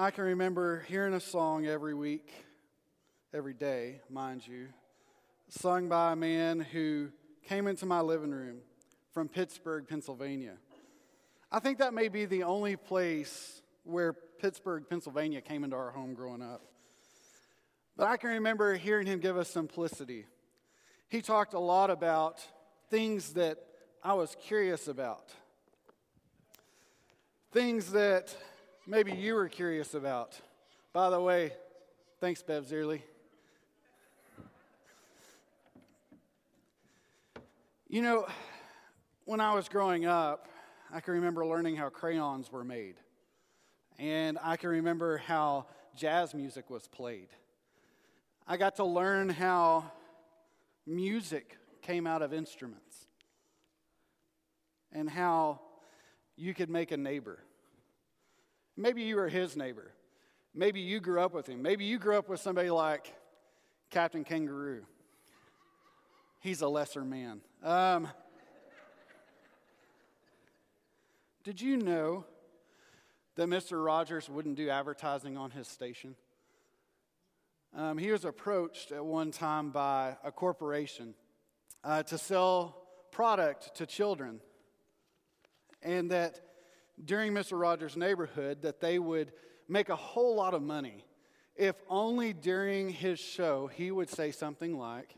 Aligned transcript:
I 0.00 0.10
can 0.10 0.24
remember 0.24 0.80
hearing 0.88 1.12
a 1.12 1.20
song 1.20 1.66
every 1.66 1.92
week, 1.92 2.32
every 3.34 3.52
day, 3.52 4.00
mind 4.08 4.46
you, 4.46 4.68
sung 5.50 5.90
by 5.90 6.12
a 6.12 6.16
man 6.16 6.58
who 6.58 7.10
came 7.46 7.66
into 7.66 7.84
my 7.84 8.00
living 8.00 8.30
room 8.30 8.60
from 9.12 9.28
Pittsburgh, 9.28 9.86
Pennsylvania. 9.86 10.54
I 11.52 11.58
think 11.58 11.80
that 11.80 11.92
may 11.92 12.08
be 12.08 12.24
the 12.24 12.44
only 12.44 12.76
place 12.76 13.60
where 13.84 14.14
Pittsburgh, 14.14 14.84
Pennsylvania 14.88 15.42
came 15.42 15.64
into 15.64 15.76
our 15.76 15.90
home 15.90 16.14
growing 16.14 16.40
up. 16.40 16.62
But 17.94 18.06
I 18.06 18.16
can 18.16 18.30
remember 18.30 18.76
hearing 18.76 19.06
him 19.06 19.20
give 19.20 19.36
us 19.36 19.50
simplicity. 19.50 20.24
He 21.10 21.20
talked 21.20 21.52
a 21.52 21.60
lot 21.60 21.90
about 21.90 22.40
things 22.88 23.34
that 23.34 23.58
I 24.02 24.14
was 24.14 24.34
curious 24.46 24.88
about, 24.88 25.34
things 27.52 27.92
that 27.92 28.34
maybe 28.90 29.12
you 29.12 29.36
were 29.36 29.48
curious 29.48 29.94
about. 29.94 30.36
By 30.92 31.10
the 31.10 31.20
way, 31.20 31.52
thanks, 32.20 32.42
Bev 32.42 32.64
Zierly. 32.64 33.02
You 37.88 38.02
know, 38.02 38.26
when 39.26 39.38
I 39.38 39.54
was 39.54 39.68
growing 39.68 40.06
up, 40.06 40.48
I 40.92 40.98
can 40.98 41.14
remember 41.14 41.46
learning 41.46 41.76
how 41.76 41.88
crayons 41.88 42.50
were 42.50 42.64
made. 42.64 42.96
And 43.96 44.38
I 44.42 44.56
can 44.56 44.70
remember 44.70 45.18
how 45.18 45.66
jazz 45.96 46.34
music 46.34 46.68
was 46.68 46.88
played. 46.88 47.28
I 48.44 48.56
got 48.56 48.74
to 48.76 48.84
learn 48.84 49.28
how 49.28 49.84
music 50.84 51.56
came 51.82 52.08
out 52.08 52.22
of 52.22 52.32
instruments 52.32 53.06
and 54.90 55.08
how 55.08 55.60
you 56.36 56.54
could 56.54 56.70
make 56.70 56.90
a 56.90 56.96
neighbor. 56.96 57.38
Maybe 58.80 59.02
you 59.02 59.16
were 59.16 59.28
his 59.28 59.58
neighbor. 59.58 59.92
Maybe 60.54 60.80
you 60.80 61.00
grew 61.00 61.20
up 61.20 61.34
with 61.34 61.46
him. 61.46 61.60
Maybe 61.60 61.84
you 61.84 61.98
grew 61.98 62.16
up 62.16 62.30
with 62.30 62.40
somebody 62.40 62.70
like 62.70 63.12
Captain 63.90 64.24
Kangaroo. 64.24 64.86
He's 66.40 66.62
a 66.62 66.68
lesser 66.68 67.04
man. 67.04 67.42
Um, 67.62 68.08
did 71.44 71.60
you 71.60 71.76
know 71.76 72.24
that 73.34 73.48
Mr. 73.48 73.84
Rogers 73.84 74.30
wouldn't 74.30 74.56
do 74.56 74.70
advertising 74.70 75.36
on 75.36 75.50
his 75.50 75.68
station? 75.68 76.16
Um, 77.76 77.98
he 77.98 78.10
was 78.10 78.24
approached 78.24 78.92
at 78.92 79.04
one 79.04 79.30
time 79.30 79.72
by 79.72 80.16
a 80.24 80.32
corporation 80.32 81.12
uh, 81.84 82.02
to 82.04 82.16
sell 82.16 82.82
product 83.12 83.76
to 83.76 83.84
children, 83.84 84.40
and 85.82 86.10
that 86.10 86.40
during 87.04 87.32
Mr. 87.32 87.60
Rogers' 87.60 87.96
neighborhood, 87.96 88.62
that 88.62 88.80
they 88.80 88.98
would 88.98 89.32
make 89.68 89.88
a 89.88 89.96
whole 89.96 90.34
lot 90.36 90.54
of 90.54 90.62
money 90.62 91.04
if 91.56 91.76
only 91.88 92.32
during 92.32 92.88
his 92.90 93.18
show 93.18 93.66
he 93.66 93.90
would 93.90 94.08
say 94.08 94.30
something 94.30 94.78
like, 94.78 95.14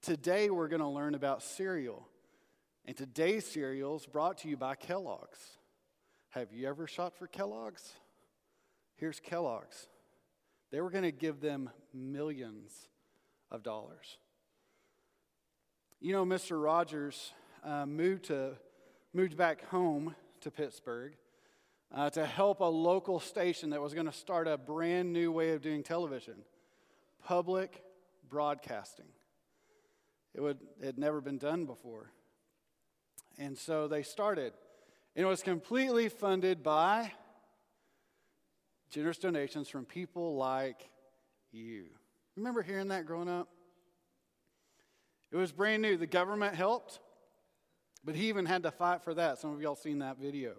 "Today 0.00 0.50
we're 0.50 0.68
going 0.68 0.80
to 0.80 0.88
learn 0.88 1.14
about 1.14 1.42
cereal." 1.42 2.08
And 2.84 2.96
today's 2.96 3.46
cereal 3.46 3.96
is 3.96 4.06
brought 4.06 4.38
to 4.38 4.48
you 4.48 4.56
by 4.56 4.74
Kellogg's. 4.74 5.58
Have 6.30 6.52
you 6.52 6.66
ever 6.66 6.86
shot 6.86 7.14
for 7.16 7.26
Kellogg's? 7.26 7.92
Here's 8.96 9.20
Kellogg's. 9.20 9.86
They 10.70 10.80
were 10.80 10.90
going 10.90 11.04
to 11.04 11.12
give 11.12 11.40
them 11.40 11.70
millions 11.92 12.88
of 13.50 13.62
dollars. 13.62 14.16
You 16.00 16.12
know, 16.12 16.24
Mr. 16.24 16.62
Rogers 16.62 17.32
uh, 17.62 17.86
moved, 17.86 18.24
to, 18.24 18.56
moved 19.12 19.36
back 19.36 19.68
home 19.68 20.16
to 20.42 20.50
Pittsburgh 20.50 21.14
uh, 21.94 22.10
to 22.10 22.24
help 22.24 22.60
a 22.60 22.64
local 22.64 23.20
station 23.20 23.70
that 23.70 23.80
was 23.80 23.94
going 23.94 24.06
to 24.06 24.12
start 24.12 24.48
a 24.48 24.56
brand 24.56 25.12
new 25.12 25.32
way 25.32 25.50
of 25.50 25.62
doing 25.62 25.82
television 25.82 26.34
public 27.24 27.82
broadcasting. 28.28 29.06
It, 30.34 30.40
would, 30.40 30.58
it 30.80 30.86
had 30.86 30.98
never 30.98 31.20
been 31.20 31.38
done 31.38 31.66
before. 31.66 32.10
And 33.38 33.56
so 33.56 33.86
they 33.86 34.02
started. 34.02 34.52
And 35.14 35.24
it 35.24 35.28
was 35.28 35.42
completely 35.42 36.08
funded 36.08 36.62
by 36.62 37.12
generous 38.90 39.18
donations 39.18 39.68
from 39.68 39.84
people 39.84 40.36
like 40.36 40.88
you. 41.52 41.84
Remember 42.36 42.62
hearing 42.62 42.88
that 42.88 43.06
growing 43.06 43.28
up? 43.28 43.48
It 45.30 45.36
was 45.36 45.52
brand 45.52 45.82
new. 45.82 45.96
The 45.96 46.06
government 46.06 46.54
helped, 46.54 47.00
but 48.04 48.14
he 48.14 48.28
even 48.28 48.46
had 48.46 48.62
to 48.64 48.70
fight 48.70 49.02
for 49.02 49.14
that. 49.14 49.38
Some 49.38 49.52
of 49.52 49.60
y'all 49.60 49.76
seen 49.76 50.00
that 50.00 50.18
video 50.18 50.54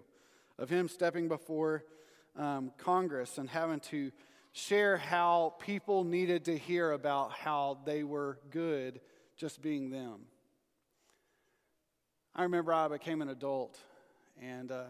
of 0.58 0.70
him 0.70 0.88
stepping 0.88 1.28
before 1.28 1.84
um, 2.38 2.72
Congress 2.78 3.38
and 3.38 3.50
having 3.50 3.80
to 3.80 4.12
share 4.52 4.98
how 4.98 5.56
people 5.60 6.04
needed 6.04 6.46
to 6.46 6.58
hear 6.58 6.92
about 6.92 7.32
how 7.32 7.80
they 7.86 8.04
were 8.04 8.40
good 8.52 9.02
just 9.36 9.62
being 9.62 9.90
them. 9.90 10.22
I 12.36 12.44
remember 12.44 12.74
I 12.74 12.88
became 12.88 13.22
an 13.22 13.30
adult, 13.30 13.78
and 14.42 14.72
uh, 14.72 14.86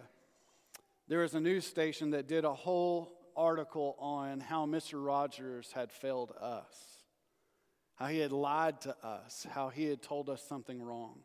there 1.08 1.20
was 1.20 1.34
a 1.34 1.40
news 1.40 1.66
station 1.66 2.12
that 2.12 2.28
did 2.28 2.46
a 2.46 2.54
whole 2.54 3.12
article 3.36 3.96
on 4.00 4.40
how 4.40 4.66
Mr. 4.66 5.04
Rogers 5.04 5.72
had 5.74 5.92
failed 5.92 6.34
us, 6.40 7.04
how 7.96 8.08
he 8.08 8.20
had 8.20 8.32
lied 8.32 8.80
to 8.82 8.96
us, 9.06 9.46
how 9.50 9.70
he 9.70 9.86
had 9.86 10.02
told 10.02 10.30
us 10.30 10.42
something 10.42 10.82
wrong. 10.82 11.20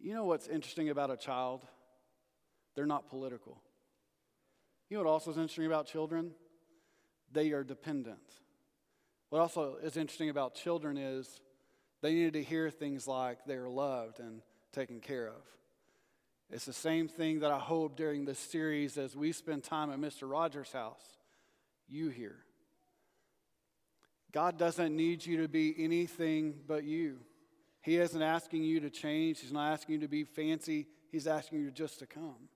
You 0.00 0.14
know 0.14 0.24
what's 0.24 0.46
interesting 0.46 0.90
about 0.90 1.10
a 1.10 1.16
child? 1.16 1.64
They're 2.74 2.86
not 2.86 3.08
political. 3.08 3.60
You 4.88 4.96
know 4.96 5.04
what 5.04 5.10
also 5.10 5.30
is 5.30 5.36
interesting 5.36 5.66
about 5.66 5.86
children? 5.86 6.32
They 7.32 7.50
are 7.50 7.64
dependent. 7.64 8.18
What 9.30 9.40
also 9.40 9.76
is 9.82 9.96
interesting 9.96 10.30
about 10.30 10.54
children 10.54 10.96
is 10.96 11.40
they 12.00 12.14
needed 12.14 12.34
to 12.34 12.42
hear 12.42 12.70
things 12.70 13.06
like 13.06 13.38
they're 13.46 13.68
loved 13.68 14.20
and 14.20 14.40
taken 14.72 15.00
care 15.00 15.26
of. 15.26 15.42
It's 16.50 16.64
the 16.64 16.72
same 16.72 17.08
thing 17.08 17.40
that 17.40 17.50
I 17.50 17.58
hope 17.58 17.96
during 17.96 18.24
this 18.24 18.38
series 18.38 18.96
as 18.96 19.14
we 19.14 19.32
spend 19.32 19.64
time 19.64 19.90
at 19.90 19.98
Mr. 19.98 20.30
Rogers' 20.30 20.72
house, 20.72 21.04
you 21.88 22.08
hear. 22.08 22.36
God 24.32 24.58
doesn't 24.58 24.96
need 24.96 25.26
you 25.26 25.42
to 25.42 25.48
be 25.48 25.74
anything 25.76 26.54
but 26.66 26.84
you. 26.84 27.18
He 27.88 27.96
isn't 27.96 28.20
asking 28.20 28.64
you 28.64 28.80
to 28.80 28.90
change, 28.90 29.40
He's 29.40 29.52
not 29.52 29.72
asking 29.72 29.94
you 29.94 30.00
to 30.02 30.08
be 30.08 30.24
fancy, 30.24 30.88
He's 31.10 31.26
asking 31.26 31.60
you 31.60 31.70
just 31.70 32.00
to 32.00 32.06
come. 32.06 32.50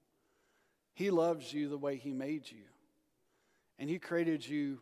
He 0.93 1.11
loves 1.11 1.55
you 1.55 1.71
the 1.71 1.79
way 1.79 1.97
He 1.97 2.13
made 2.13 2.51
you, 2.51 2.65
and 3.79 3.89
He 3.89 3.99
created 3.99 4.47
you 4.47 4.81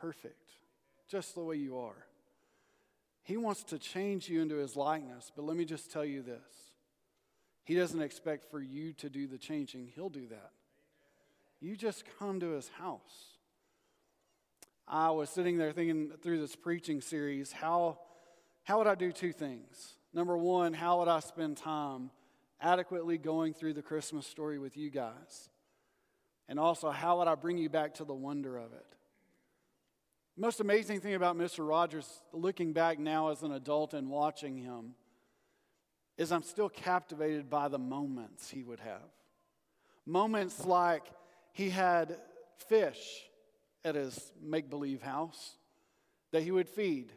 perfect, 0.00 0.52
just 1.10 1.34
the 1.34 1.40
way 1.40 1.56
you 1.56 1.78
are. 1.78 2.06
He 3.24 3.36
wants 3.36 3.64
to 3.64 3.78
change 3.78 4.28
you 4.28 4.40
into 4.40 4.54
His 4.54 4.76
likeness, 4.76 5.32
but 5.34 5.44
let 5.44 5.56
me 5.56 5.64
just 5.64 5.90
tell 5.90 6.04
you 6.04 6.22
this 6.22 6.68
he 7.64 7.74
doesn't 7.74 8.00
expect 8.00 8.50
for 8.50 8.60
you 8.60 8.92
to 8.94 9.10
do 9.10 9.26
the 9.26 9.36
changing, 9.36 9.90
He'll 9.94 10.08
do 10.08 10.28
that. 10.28 10.52
You 11.60 11.76
just 11.76 12.04
come 12.20 12.38
to 12.38 12.52
His 12.52 12.68
house. 12.68 13.36
I 14.86 15.10
was 15.10 15.28
sitting 15.28 15.58
there 15.58 15.72
thinking 15.72 16.12
through 16.22 16.38
this 16.38 16.54
preaching 16.54 17.00
series 17.00 17.50
how, 17.50 17.98
how 18.68 18.76
would 18.76 18.86
I 18.86 18.96
do 18.96 19.12
two 19.12 19.32
things? 19.32 19.94
Number 20.12 20.36
one, 20.36 20.74
how 20.74 20.98
would 20.98 21.08
I 21.08 21.20
spend 21.20 21.56
time 21.56 22.10
adequately 22.60 23.16
going 23.16 23.54
through 23.54 23.72
the 23.72 23.80
Christmas 23.80 24.26
story 24.26 24.58
with 24.58 24.76
you 24.76 24.90
guys? 24.90 25.48
And 26.50 26.60
also, 26.60 26.90
how 26.90 27.18
would 27.18 27.28
I 27.28 27.34
bring 27.34 27.56
you 27.56 27.70
back 27.70 27.94
to 27.94 28.04
the 28.04 28.12
wonder 28.12 28.58
of 28.58 28.74
it? 28.74 28.84
most 30.36 30.60
amazing 30.60 31.00
thing 31.00 31.14
about 31.14 31.34
Mr. 31.34 31.66
Rogers, 31.66 32.20
looking 32.34 32.74
back 32.74 32.98
now 32.98 33.30
as 33.30 33.42
an 33.42 33.52
adult 33.52 33.94
and 33.94 34.10
watching 34.10 34.58
him, 34.58 34.94
is 36.18 36.30
I'm 36.30 36.42
still 36.42 36.68
captivated 36.68 37.48
by 37.48 37.68
the 37.68 37.78
moments 37.78 38.50
he 38.50 38.62
would 38.62 38.80
have. 38.80 39.08
Moments 40.04 40.66
like 40.66 41.04
he 41.52 41.70
had 41.70 42.18
fish 42.68 42.98
at 43.82 43.94
his 43.94 44.30
make 44.42 44.68
believe 44.68 45.00
house 45.00 45.56
that 46.32 46.42
he 46.42 46.50
would 46.50 46.68
feed. 46.68 47.14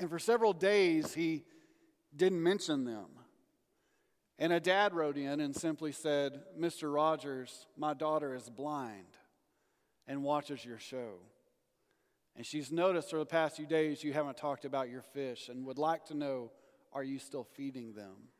And 0.00 0.08
for 0.08 0.18
several 0.18 0.54
days, 0.54 1.12
he 1.12 1.44
didn't 2.16 2.42
mention 2.42 2.86
them. 2.86 3.04
And 4.38 4.50
a 4.50 4.58
dad 4.58 4.94
wrote 4.94 5.18
in 5.18 5.40
and 5.40 5.54
simply 5.54 5.92
said, 5.92 6.40
Mr. 6.58 6.92
Rogers, 6.92 7.66
my 7.76 7.92
daughter 7.92 8.34
is 8.34 8.48
blind 8.48 9.18
and 10.06 10.22
watches 10.22 10.64
your 10.64 10.78
show. 10.78 11.16
And 12.34 12.46
she's 12.46 12.72
noticed 12.72 13.12
over 13.12 13.24
the 13.24 13.26
past 13.26 13.56
few 13.56 13.66
days 13.66 14.02
you 14.02 14.14
haven't 14.14 14.38
talked 14.38 14.64
about 14.64 14.88
your 14.88 15.02
fish 15.02 15.50
and 15.50 15.66
would 15.66 15.76
like 15.76 16.06
to 16.06 16.14
know 16.14 16.50
are 16.94 17.04
you 17.04 17.18
still 17.18 17.44
feeding 17.44 17.92
them? 17.92 18.30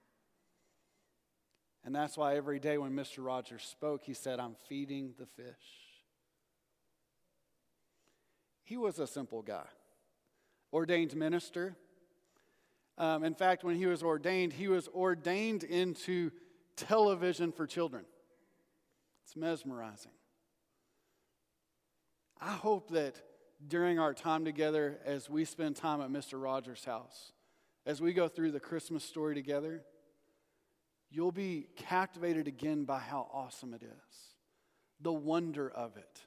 And 1.85 1.95
that's 1.95 2.17
why 2.17 2.37
every 2.37 2.59
day 2.59 2.79
when 2.79 2.93
Mr. 2.93 3.23
Rogers 3.23 3.65
spoke, 3.65 4.03
he 4.03 4.15
said, 4.15 4.41
I'm 4.41 4.57
feeding 4.67 5.13
the 5.19 5.27
fish. 5.27 5.45
He 8.65 8.79
was 8.79 8.99
a 8.99 9.07
simple 9.07 9.43
guy, 9.43 9.67
ordained 10.73 11.17
minister. 11.17 11.77
Um, 12.99 13.25
in 13.25 13.35
fact, 13.35 13.65
when 13.65 13.77
he 13.77 13.87
was 13.87 14.03
ordained, 14.03 14.53
he 14.53 14.69
was 14.69 14.89
ordained 14.89 15.65
into 15.65 16.31
television 16.77 17.53
for 17.53 17.67
children. 17.67 18.05
It's 19.25 19.37
mesmerizing. 19.37 20.13
I 22.41 22.53
hope 22.53 22.91
that 22.91 23.21
during 23.67 23.99
our 23.99 24.15
time 24.15 24.45
together, 24.45 24.99
as 25.05 25.29
we 25.29 25.45
spend 25.45 25.77
time 25.77 26.01
at 26.01 26.11
Mr. 26.11 26.43
Rogers' 26.43 26.85
house, 26.85 27.33
as 27.87 28.01
we 28.01 28.13
go 28.13 28.29
through 28.29 28.53
the 28.53 28.61
Christmas 28.61 29.05
story 29.05 29.35
together, 29.35 29.83
you'll 31.11 31.33
be 31.33 31.67
captivated 31.77 32.49
again 32.49 32.85
by 32.85 32.99
how 32.99 33.29
awesome 33.33 33.75
it 33.75 33.83
is, 33.83 34.37
the 35.01 35.13
wonder 35.13 35.71
of 35.71 35.97
it, 35.97 36.21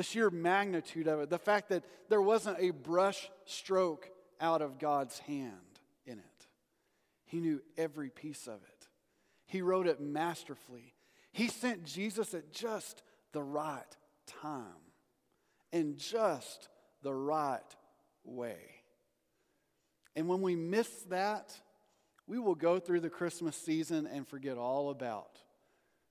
the 0.00 0.04
sheer 0.04 0.30
magnitude 0.30 1.06
of 1.06 1.20
it, 1.20 1.28
the 1.28 1.36
fact 1.36 1.68
that 1.68 1.84
there 2.08 2.22
wasn't 2.22 2.56
a 2.58 2.70
brush 2.70 3.30
stroke 3.44 4.08
out 4.40 4.62
of 4.62 4.78
God's 4.78 5.18
hand 5.18 5.52
in 6.06 6.18
it. 6.18 6.46
He 7.26 7.38
knew 7.38 7.60
every 7.76 8.08
piece 8.08 8.46
of 8.46 8.62
it, 8.62 8.88
He 9.44 9.60
wrote 9.60 9.86
it 9.86 10.00
masterfully. 10.00 10.94
He 11.32 11.48
sent 11.48 11.84
Jesus 11.84 12.32
at 12.32 12.50
just 12.50 13.02
the 13.32 13.42
right 13.42 13.94
time 14.26 14.62
in 15.70 15.98
just 15.98 16.70
the 17.02 17.12
right 17.12 17.60
way. 18.24 18.56
And 20.16 20.28
when 20.28 20.40
we 20.40 20.56
miss 20.56 20.88
that, 21.10 21.52
we 22.26 22.38
will 22.38 22.54
go 22.54 22.78
through 22.78 23.00
the 23.00 23.10
Christmas 23.10 23.54
season 23.54 24.06
and 24.06 24.26
forget 24.26 24.56
all 24.56 24.88
about 24.88 25.42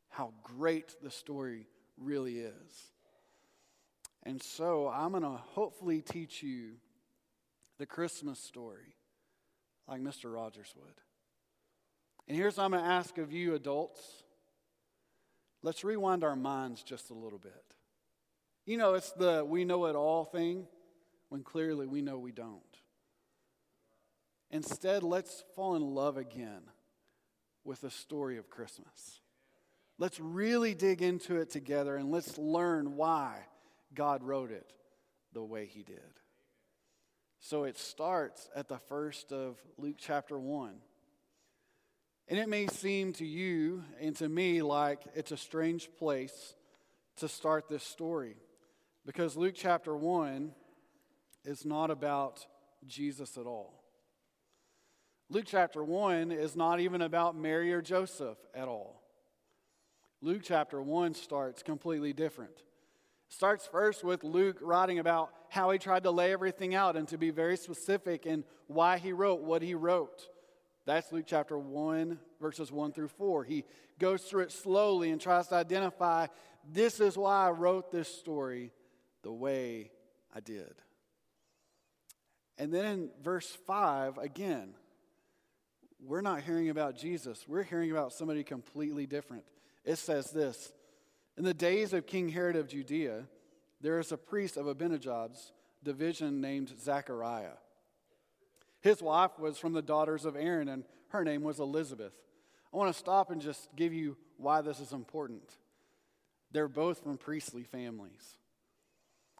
how 0.09 0.31
great 0.43 0.95
the 1.01 1.09
story 1.09 1.65
really 1.97 2.37
is. 2.37 2.91
And 4.29 4.43
so 4.43 4.87
I'm 4.87 5.09
going 5.09 5.23
to 5.23 5.41
hopefully 5.55 6.03
teach 6.03 6.43
you 6.43 6.73
the 7.79 7.87
Christmas 7.87 8.37
story 8.37 8.93
like 9.87 10.01
Mr. 10.01 10.31
Rogers 10.31 10.71
would. 10.75 10.93
And 12.27 12.37
here's 12.37 12.57
what 12.57 12.65
I'm 12.65 12.71
going 12.73 12.83
to 12.83 12.89
ask 12.91 13.17
of 13.17 13.33
you, 13.33 13.55
adults. 13.55 13.99
Let's 15.63 15.83
rewind 15.83 16.23
our 16.23 16.35
minds 16.35 16.83
just 16.83 17.09
a 17.09 17.15
little 17.15 17.39
bit. 17.39 17.73
You 18.67 18.77
know, 18.77 18.93
it's 18.93 19.09
the 19.13 19.43
we 19.43 19.65
know 19.65 19.87
it 19.87 19.95
all 19.95 20.25
thing 20.25 20.67
when 21.29 21.41
clearly 21.41 21.87
we 21.87 22.03
know 22.03 22.19
we 22.19 22.31
don't. 22.31 22.61
Instead, 24.51 25.01
let's 25.01 25.43
fall 25.55 25.75
in 25.75 25.81
love 25.81 26.17
again 26.17 26.61
with 27.63 27.81
the 27.81 27.89
story 27.89 28.37
of 28.37 28.51
Christmas. 28.51 29.21
Let's 29.97 30.19
really 30.19 30.75
dig 30.75 31.01
into 31.01 31.37
it 31.37 31.49
together 31.49 31.95
and 31.95 32.11
let's 32.11 32.37
learn 32.37 32.95
why 32.95 33.45
God 33.93 34.23
wrote 34.23 34.51
it 34.51 34.71
the 35.33 35.43
way 35.43 35.65
He 35.65 35.83
did. 35.83 36.19
So 37.39 37.63
it 37.63 37.77
starts 37.77 38.49
at 38.55 38.67
the 38.67 38.77
first 38.77 39.31
of 39.31 39.57
Luke 39.77 39.95
chapter 39.97 40.37
1. 40.37 40.75
And 42.27 42.37
it 42.37 42.49
may 42.49 42.67
seem 42.67 43.13
to 43.13 43.25
you 43.25 43.83
and 43.99 44.15
to 44.17 44.29
me 44.29 44.61
like 44.61 45.01
it's 45.15 45.31
a 45.31 45.37
strange 45.37 45.89
place 45.97 46.55
to 47.17 47.27
start 47.27 47.67
this 47.67 47.83
story. 47.83 48.35
Because 49.05 49.35
Luke 49.35 49.55
chapter 49.55 49.95
1 49.95 50.51
is 51.45 51.65
not 51.65 51.89
about 51.89 52.45
Jesus 52.85 53.37
at 53.37 53.45
all. 53.45 53.83
Luke 55.29 55.45
chapter 55.47 55.83
1 55.83 56.31
is 56.31 56.55
not 56.55 56.79
even 56.79 57.01
about 57.01 57.35
Mary 57.35 57.71
or 57.73 57.81
Joseph 57.81 58.37
at 58.53 58.67
all. 58.67 59.01
Luke 60.21 60.41
chapter 60.43 60.81
1 60.81 61.13
starts 61.13 61.63
completely 61.63 62.13
different. 62.13 62.63
Starts 63.29 63.67
first 63.67 64.03
with 64.03 64.23
Luke 64.23 64.57
writing 64.59 64.97
about 64.97 65.29
how 65.49 65.69
he 65.69 65.77
tried 65.77 66.03
to 66.03 66.11
lay 66.11 66.33
everything 66.33 66.73
out 66.73 66.97
and 66.97 67.07
to 67.07 67.17
be 67.17 67.29
very 67.29 67.57
specific 67.57 68.25
in 68.25 68.43
why 68.67 68.97
he 68.97 69.13
wrote 69.13 69.41
what 69.41 69.61
he 69.61 69.75
wrote. 69.75 70.27
That's 70.85 71.11
Luke 71.11 71.25
chapter 71.27 71.57
1, 71.57 72.19
verses 72.41 72.71
1 72.71 72.91
through 72.91 73.09
4. 73.09 73.43
He 73.43 73.65
goes 73.99 74.23
through 74.23 74.43
it 74.43 74.51
slowly 74.51 75.11
and 75.11 75.21
tries 75.21 75.47
to 75.49 75.55
identify 75.55 76.25
this 76.67 76.99
is 76.99 77.15
why 77.17 77.47
I 77.47 77.51
wrote 77.51 77.91
this 77.91 78.07
story 78.07 78.71
the 79.21 79.31
way 79.31 79.91
I 80.35 80.39
did. 80.39 80.73
And 82.57 82.73
then 82.73 82.85
in 82.85 83.09
verse 83.23 83.47
5, 83.67 84.17
again, 84.17 84.73
we're 86.03 86.21
not 86.21 86.41
hearing 86.41 86.69
about 86.69 86.97
Jesus. 86.97 87.45
We're 87.47 87.63
hearing 87.63 87.91
about 87.91 88.11
somebody 88.11 88.43
completely 88.43 89.05
different. 89.05 89.43
It 89.85 89.97
says 89.97 90.31
this 90.31 90.71
In 91.39 91.45
the 91.45 91.53
days 91.53 91.93
of 91.93 92.05
King 92.05 92.27
Herod 92.27 92.57
of 92.57 92.67
Judea, 92.67 93.23
there 93.79 93.97
is 93.97 94.11
a 94.11 94.17
priest 94.17 94.57
of 94.57 94.67
Abinadab's 94.67 95.53
division 95.81 96.41
named 96.41 96.73
Zechariah. 96.77 97.55
His 98.81 99.01
wife 99.01 99.39
was 99.39 99.57
from 99.57 99.71
the 99.71 99.81
daughters 99.81 100.25
of 100.25 100.35
Aaron, 100.35 100.67
and 100.67 100.83
her 101.11 101.23
name 101.23 101.41
was 101.41 101.61
Elizabeth. 101.61 102.11
I 102.73 102.77
want 102.77 102.93
to 102.93 102.99
stop 102.99 103.31
and 103.31 103.41
just 103.41 103.73
give 103.77 103.93
you 103.93 104.17
why 104.35 104.59
this 104.59 104.81
is 104.81 104.91
important. 104.91 105.55
They're 106.51 106.67
both 106.67 107.03
from 107.03 107.17
priestly 107.17 107.63
families. 107.63 108.37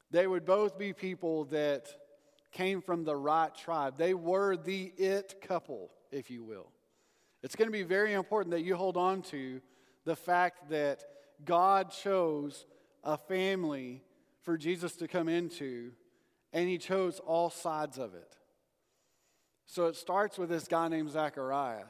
They 0.09 0.25
would 0.25 0.45
both 0.45 0.79
be 0.79 0.93
people 0.93 1.45
that 1.45 1.89
came 2.53 2.81
from 2.81 3.03
the 3.03 3.17
right 3.17 3.53
tribe. 3.53 3.97
They 3.97 4.13
were 4.13 4.55
the 4.55 4.93
it 4.97 5.41
couple, 5.41 5.91
if 6.13 6.31
you 6.31 6.45
will. 6.45 6.71
It's 7.43 7.57
going 7.57 7.67
to 7.67 7.73
be 7.73 7.83
very 7.83 8.13
important 8.13 8.51
that 8.51 8.63
you 8.63 8.77
hold 8.77 8.95
on 8.95 9.21
to 9.23 9.59
the 10.05 10.15
fact 10.15 10.69
that 10.69 11.03
God 11.43 11.91
chose 11.91 12.65
a 13.03 13.17
family 13.17 14.03
for 14.41 14.57
Jesus 14.57 14.95
to 14.97 15.07
come 15.07 15.29
into, 15.29 15.91
and 16.53 16.67
he 16.67 16.77
chose 16.77 17.19
all 17.19 17.49
sides 17.49 17.97
of 17.97 18.13
it. 18.13 18.37
So 19.65 19.85
it 19.85 19.95
starts 19.95 20.37
with 20.37 20.49
this 20.49 20.67
guy 20.67 20.87
named 20.87 21.11
Zechariah, 21.11 21.85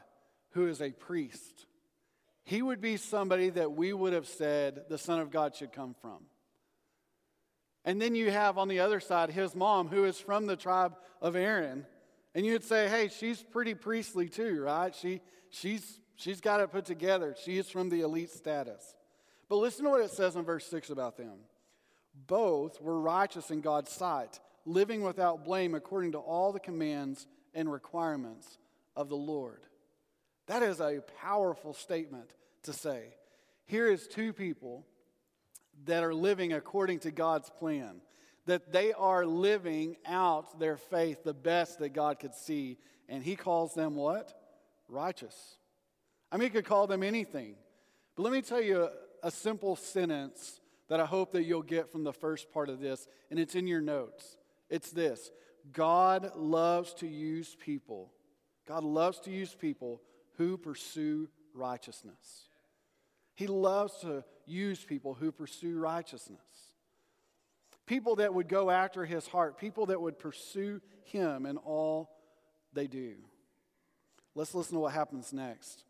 who 0.52 0.68
is 0.68 0.82
a 0.82 0.92
priest. 0.92 1.66
He 2.44 2.62
would 2.62 2.82
be 2.82 2.98
somebody 2.98 3.50
that 3.52 3.74
we 3.74 3.94
would 3.94 4.14
have 4.14 4.28
said 4.28 4.84
the 4.90 4.98
Son 4.98 5.20
of 5.20 5.32
God 5.32 5.56
should 5.56 5.72
come 5.72 5.96
from. 6.02 6.26
And 7.86 8.02
then 8.02 8.16
you 8.16 8.32
have 8.32 8.58
on 8.58 8.68
the 8.68 8.82
other 8.82 9.00
side 9.00 9.30
his 9.30 9.56
mom, 9.56 9.88
who 9.88 10.04
is 10.04 10.20
from 10.20 10.46
the 10.46 10.56
tribe 10.56 10.96
of 11.22 11.36
Aaron. 11.36 11.86
And 12.36 12.46
you'd 12.46 12.64
say, 12.64 12.90
hey, 12.90 13.08
she's 13.08 13.42
pretty 13.42 13.74
priestly 13.74 14.28
too, 14.28 14.62
right? 14.62 14.94
She, 14.94 15.22
she's, 15.50 16.00
she's 16.16 16.42
got 16.42 16.60
it 16.60 16.72
put 16.72 16.86
together. 16.86 17.36
She 17.44 17.58
is 17.58 17.70
from 17.70 17.90
the 17.90 18.02
elite 18.02 18.32
status. 18.32 18.96
But 19.50 19.58
listen 19.58 19.86
to 19.86 19.90
what 19.90 20.02
it 20.02 20.12
says 20.12 20.36
in 20.36 20.44
verse 20.44 20.66
6 20.68 20.92
about 20.92 21.18
them. 21.18 21.40
Both 22.28 22.82
were 22.82 23.00
righteous 23.00 23.50
in 23.50 23.62
God's 23.62 23.92
sight, 23.92 24.40
living 24.66 25.02
without 25.02 25.44
blame 25.44 25.74
according 25.74 26.12
to 26.14 26.20
all 26.20 26.54
the 26.54 26.60
commands 26.60 27.26
and 27.54 27.72
requirements 27.72 28.60
of 28.96 29.10
the 29.10 29.18
Lord. 29.18 29.62
That 30.48 30.62
is 30.64 30.80
a 30.80 31.02
powerful 31.22 31.74
statement 31.74 32.32
to 32.64 32.74
say. 32.74 33.16
Here 33.66 33.88
is 33.88 34.08
two 34.08 34.34
people 34.34 34.86
that 35.86 36.04
are 36.04 36.14
living 36.14 36.54
according 36.54 37.00
to 37.00 37.12
God's 37.12 37.50
plan, 37.50 38.02
that 38.46 38.72
they 38.72 38.94
are 38.94 39.26
living 39.26 39.96
out 40.06 40.60
their 40.60 40.78
faith 40.78 41.24
the 41.24 41.34
best 41.34 41.80
that 41.80 41.90
God 41.90 42.20
could 42.20 42.34
see. 42.34 42.78
And 43.08 43.24
He 43.24 43.36
calls 43.36 43.74
them 43.74 43.96
what? 43.96 44.34
Righteous. 44.88 45.58
I 46.32 46.38
mean, 46.38 46.50
He 46.50 46.54
could 46.54 46.66
call 46.66 46.88
them 46.88 47.04
anything. 47.04 47.56
But 48.16 48.24
let 48.24 48.34
me 48.34 48.42
tell 48.42 48.62
you 48.62 48.90
a, 49.24 49.32
simple 49.32 49.76
sentence 49.76 50.60
that 50.88 51.00
I 51.00 51.06
hope 51.06 51.32
that 51.32 51.44
you'll 51.44 51.62
get 51.62 51.92
from 51.92 52.04
the 52.04 52.14
first 52.14 52.52
part 52.52 52.70
of 52.70 52.80
this, 52.80 53.08
and 53.30 53.40
it's 53.40 53.56
in 53.56 53.68
your 53.68 53.82
notes. 53.82 54.38
It's 54.70 54.92
this 54.92 55.32
God 55.72 56.32
loves 56.36 56.94
to 56.96 57.08
use 57.08 57.56
people. 57.60 58.12
God 58.68 58.84
loves 58.84 59.20
to 59.22 59.32
use 59.32 59.56
people 59.56 60.02
who 60.38 60.58
pursue 60.58 61.28
righteousness. 61.54 62.48
He 63.36 63.48
loves 63.48 64.00
to 64.02 64.24
use 64.46 64.84
people 64.84 65.14
who 65.14 65.32
pursue 65.32 65.80
righteousness. 65.80 66.40
People 67.86 68.18
that 68.18 68.34
would 68.34 68.48
go 68.48 68.70
after 68.70 69.06
his 69.06 69.28
heart, 69.28 69.58
people 69.58 69.88
that 69.88 70.00
would 70.00 70.20
pursue 70.20 70.82
him 71.04 71.46
in 71.46 71.58
all 71.58 72.12
they 72.74 72.86
do. 72.86 73.16
Let's 74.36 74.54
listen 74.54 74.76
to 74.76 74.80
what 74.80 74.94
happens 74.94 75.34
next. 75.34 75.84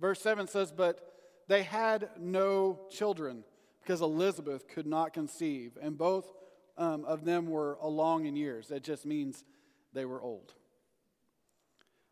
Verse 0.00 0.20
7 0.20 0.48
says, 0.48 0.72
But 0.72 1.15
they 1.48 1.62
had 1.62 2.10
no 2.18 2.80
children 2.90 3.44
because 3.80 4.00
Elizabeth 4.00 4.66
could 4.68 4.86
not 4.86 5.12
conceive, 5.12 5.78
and 5.80 5.96
both 5.96 6.26
um, 6.76 7.04
of 7.04 7.24
them 7.24 7.46
were 7.48 7.78
along 7.80 8.26
in 8.26 8.36
years. 8.36 8.68
That 8.68 8.82
just 8.82 9.06
means 9.06 9.44
they 9.92 10.04
were 10.04 10.20
old. 10.20 10.52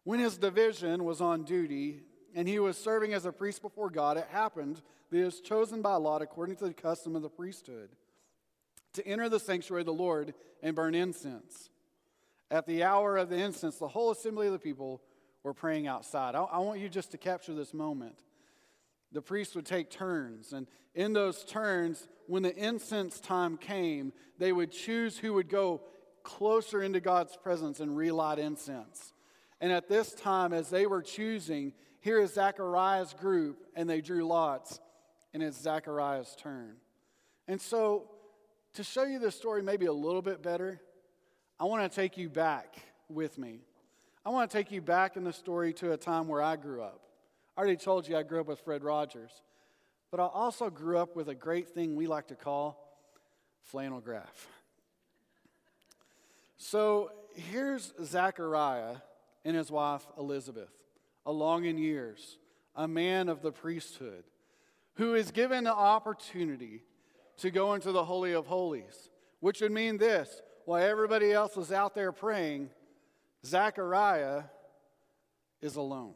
When 0.05 0.21
his 0.21 0.39
division 0.39 1.05
was 1.05 1.21
on 1.21 1.45
duty 1.45 2.01
and 2.35 2.47
he 2.47 2.59
was 2.59 2.77
serving 2.77 3.15
as 3.15 3.27
a 3.27 3.33
priest 3.33 3.63
before 3.63 3.91
God, 3.91 4.17
it 4.17 4.27
happened 4.31 4.83
that 5.11 5.17
he 5.17 5.25
was 5.25 5.41
chosen 5.41 5.83
by 5.83 5.95
lot 5.97 6.23
according 6.23 6.57
to 6.57 6.67
the 6.67 6.75
custom 6.75 7.17
of 7.17 7.23
the 7.23 7.29
priesthood 7.29 7.91
to 8.93 9.07
enter 9.07 9.29
the 9.29 9.41
sanctuary 9.41 9.83
of 9.83 9.87
the 9.87 9.93
Lord 9.93 10.35
and 10.63 10.77
burn 10.77 10.95
incense. 10.95 11.71
At 12.51 12.67
the 12.67 12.85
hour 12.85 13.17
of 13.17 13.31
the 13.31 13.37
incense, 13.37 13.77
the 13.77 13.89
whole 13.89 14.11
assembly 14.11 14.47
of 14.47 14.53
the 14.53 14.59
people 14.59 15.03
were 15.43 15.55
praying 15.55 15.87
outside. 15.87 16.35
I, 16.35 16.43
I 16.43 16.59
want 16.59 16.81
you 16.81 16.89
just 16.89 17.11
to 17.13 17.19
capture 17.19 17.55
this 17.55 17.75
moment. 17.75 18.17
The 19.15 19.23
priests 19.23 19.55
would 19.55 19.65
take 19.65 19.91
turns, 19.91 20.53
and 20.53 20.67
in 20.95 21.13
those 21.13 21.45
turns, 21.45 22.09
when 22.27 22.43
the 22.43 22.55
incense 22.55 23.21
time 23.21 23.57
came, 23.57 24.13
they 24.39 24.53
would 24.53 24.73
choose 24.73 25.17
who 25.17 25.35
would 25.35 25.49
go 25.49 25.83
closer 26.25 26.83
into 26.83 27.01
God's 27.01 27.37
presence 27.37 27.81
and 27.81 27.97
relight 27.97 28.39
incense. 28.39 29.13
And 29.61 29.71
at 29.73 29.89
this 29.89 30.13
time, 30.13 30.53
as 30.53 30.69
they 30.69 30.87
were 30.87 31.01
choosing, 31.03 31.73
here 32.01 32.21
is 32.21 32.35
Zechariah's 32.35 33.15
group, 33.15 33.65
and 33.77 33.89
they 33.89 34.01
drew 34.01 34.27
lots, 34.27 34.81
and 35.33 35.43
it's 35.43 35.61
Zechariah's 35.61 36.35
turn. 36.39 36.77
And 37.47 37.61
so, 37.61 38.11
to 38.75 38.83
show 38.83 39.05
you 39.05 39.19
this 39.19 39.37
story 39.37 39.63
maybe 39.63 39.87
a 39.87 39.93
little 39.93 40.23
bit 40.23 40.43
better, 40.43 40.81
I 41.61 41.65
want 41.65 41.91
to 41.91 41.95
take 41.95 42.19
you 42.19 42.29
back 42.29 42.77
with 43.09 43.39
me. 43.39 43.61
I 44.27 44.31
want 44.31 44.51
to 44.51 44.57
take 44.57 44.73
you 44.73 44.81
back 44.81 45.17
in 45.17 45.25
the 45.25 45.33
story 45.33 45.73
to 45.75 45.93
a 45.93 45.97
time 45.97 46.27
where 46.27 46.43
I 46.43 46.57
grew 46.57 46.83
up. 46.83 47.04
I 47.57 47.61
already 47.61 47.77
told 47.77 48.09
you 48.09 48.17
I 48.17 48.23
grew 48.23 48.41
up 48.41 48.49
with 48.49 48.61
Fred 48.61 48.83
Rogers, 48.83 49.31
but 50.11 50.19
I 50.19 50.25
also 50.25 50.71
grew 50.71 50.99
up 50.99 51.15
with 51.15 51.29
a 51.29 51.35
great 51.35 51.69
thing 51.69 51.95
we 51.95 52.07
like 52.07 52.29
to 52.29 52.35
call 52.35 52.81
flannel 53.63 54.01
graph. 54.01 54.49
So 56.57 57.11
here's 57.35 57.93
Zechariah 58.03 58.97
and 59.45 59.57
his 59.57 59.71
wife 59.71 60.05
Elizabeth, 60.19 60.71
along 61.27 61.65
in 61.65 61.79
years, 61.79 62.39
a 62.75 62.89
man 62.89 63.29
of 63.29 63.43
the 63.43 63.53
priesthood, 63.53 64.25
who 64.95 65.15
is 65.15 65.31
given 65.31 65.65
the 65.65 65.75
opportunity 65.75 66.83
to 67.37 67.51
go 67.51 67.75
into 67.75 67.93
the 67.93 68.05
Holy 68.05 68.33
of 68.33 68.47
Holies, 68.47 69.11
which 69.41 69.61
would 69.61 69.73
mean 69.73 69.99
this 69.99 70.43
while 70.65 70.83
everybody 70.83 71.33
else 71.33 71.57
is 71.57 71.71
out 71.71 71.95
there 71.95 72.13
praying, 72.13 72.71
Zechariah 73.45 74.45
is 75.61 75.77
alone. 75.77 76.15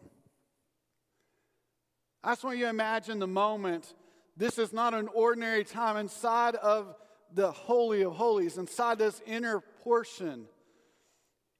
I 2.23 2.33
just 2.33 2.45
want 2.45 2.59
you 2.59 2.65
to 2.65 2.71
imagine 2.71 3.19
the 3.19 3.27
moment. 3.27 3.95
This 4.37 4.59
is 4.59 4.73
not 4.73 4.95
an 4.95 5.09
ordinary 5.15 5.65
time 5.65 5.97
inside 5.97 6.57
of 6.57 6.95
the 7.33 7.51
Holy 7.51 8.03
of 8.03 8.15
Holies, 8.15 8.59
inside 8.59 8.99
this 8.99 9.21
inner 9.27 9.61
portion. 9.83 10.47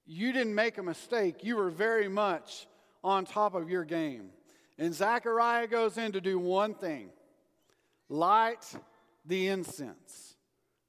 You 0.07 0.33
didn't 0.33 0.55
make 0.55 0.79
a 0.79 0.83
mistake. 0.83 1.45
You 1.45 1.57
were 1.57 1.71
very 1.71 2.09
much 2.09 2.67
on 3.05 3.25
top 3.25 3.55
of 3.55 3.69
your 3.71 3.85
game. 3.85 4.31
And 4.79 4.95
Zechariah 4.95 5.67
goes 5.67 5.99
in 5.99 6.13
to 6.13 6.21
do 6.21 6.39
one 6.39 6.75
thing 6.75 7.11
light 8.09 8.65
the 9.27 9.49
incense. 9.49 10.37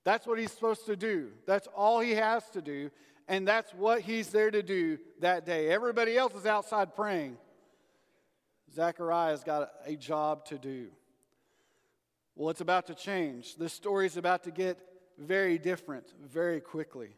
That's 0.06 0.26
what 0.26 0.40
he's 0.40 0.52
supposed 0.52 0.86
to 0.86 0.96
do. 0.96 1.32
That's 1.46 1.68
all 1.76 2.00
he 2.00 2.12
has 2.12 2.50
to 2.52 2.62
do. 2.62 2.90
And 3.28 3.48
that's 3.48 3.74
what 3.74 4.02
he's 4.02 4.30
there 4.30 4.50
to 4.50 4.64
do 4.64 4.98
that 5.20 5.46
day. 5.46 5.70
Everybody 5.70 6.18
else 6.18 6.34
is 6.34 6.46
outside 6.46 6.96
praying. 6.96 7.38
Zechariah's 8.74 9.44
got 9.44 9.72
a 9.86 9.96
job 9.96 10.46
to 10.46 10.58
do. 10.58 10.88
Well, 12.36 12.50
it's 12.50 12.62
about 12.62 12.88
to 12.88 12.96
change. 12.96 13.56
This 13.56 13.74
story 13.74 14.06
is 14.06 14.18
about 14.18 14.44
to 14.46 14.52
get 14.52 14.80
very 15.18 15.58
different 15.58 16.06
very 16.26 16.62
quickly. 16.62 17.10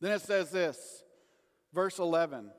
Then 0.00 0.12
it 0.12 0.22
says 0.22 0.50
this, 0.50 1.04
verse 1.72 1.98
11 1.98 2.50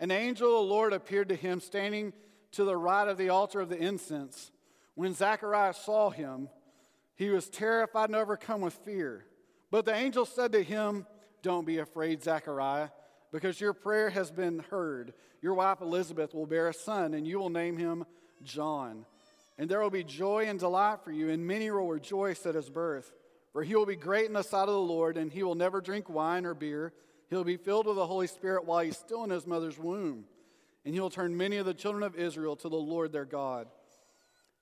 An 0.00 0.10
angel 0.10 0.48
of 0.48 0.66
the 0.66 0.72
Lord 0.72 0.92
appeared 0.92 1.28
to 1.28 1.36
him 1.36 1.60
standing 1.60 2.12
to 2.52 2.64
the 2.64 2.76
right 2.76 3.08
of 3.08 3.18
the 3.18 3.28
altar 3.28 3.60
of 3.60 3.68
the 3.68 3.78
incense. 3.78 4.50
When 4.94 5.14
Zechariah 5.14 5.74
saw 5.74 6.10
him, 6.10 6.48
he 7.16 7.30
was 7.30 7.48
terrified 7.48 8.08
and 8.08 8.16
overcome 8.16 8.60
with 8.60 8.74
fear. 8.74 9.26
But 9.70 9.84
the 9.84 9.94
angel 9.94 10.24
said 10.24 10.52
to 10.52 10.62
him, 10.62 11.06
Don't 11.42 11.66
be 11.66 11.78
afraid, 11.78 12.22
Zechariah, 12.22 12.88
because 13.34 13.60
your 13.60 13.72
prayer 13.72 14.10
has 14.10 14.30
been 14.30 14.60
heard. 14.70 15.12
Your 15.42 15.54
wife 15.54 15.80
Elizabeth 15.80 16.32
will 16.32 16.46
bear 16.46 16.68
a 16.68 16.72
son, 16.72 17.14
and 17.14 17.26
you 17.26 17.40
will 17.40 17.50
name 17.50 17.76
him 17.76 18.04
John. 18.44 19.06
And 19.58 19.68
there 19.68 19.80
will 19.80 19.90
be 19.90 20.04
joy 20.04 20.44
and 20.46 20.56
delight 20.56 21.00
for 21.02 21.10
you, 21.10 21.30
and 21.30 21.44
many 21.44 21.68
will 21.68 21.88
rejoice 21.88 22.46
at 22.46 22.54
his 22.54 22.70
birth. 22.70 23.12
For 23.52 23.64
he 23.64 23.74
will 23.74 23.86
be 23.86 23.96
great 23.96 24.26
in 24.26 24.34
the 24.34 24.42
sight 24.42 24.68
of 24.68 24.74
the 24.74 24.78
Lord, 24.78 25.16
and 25.16 25.32
he 25.32 25.42
will 25.42 25.56
never 25.56 25.80
drink 25.80 26.08
wine 26.08 26.46
or 26.46 26.54
beer. 26.54 26.92
He'll 27.28 27.42
be 27.42 27.56
filled 27.56 27.88
with 27.88 27.96
the 27.96 28.06
Holy 28.06 28.28
Spirit 28.28 28.66
while 28.66 28.84
he's 28.84 28.96
still 28.96 29.24
in 29.24 29.30
his 29.30 29.48
mother's 29.48 29.80
womb. 29.80 30.26
And 30.84 30.94
he 30.94 31.00
will 31.00 31.10
turn 31.10 31.36
many 31.36 31.56
of 31.56 31.66
the 31.66 31.74
children 31.74 32.04
of 32.04 32.14
Israel 32.14 32.54
to 32.54 32.68
the 32.68 32.76
Lord 32.76 33.10
their 33.10 33.24
God. 33.24 33.66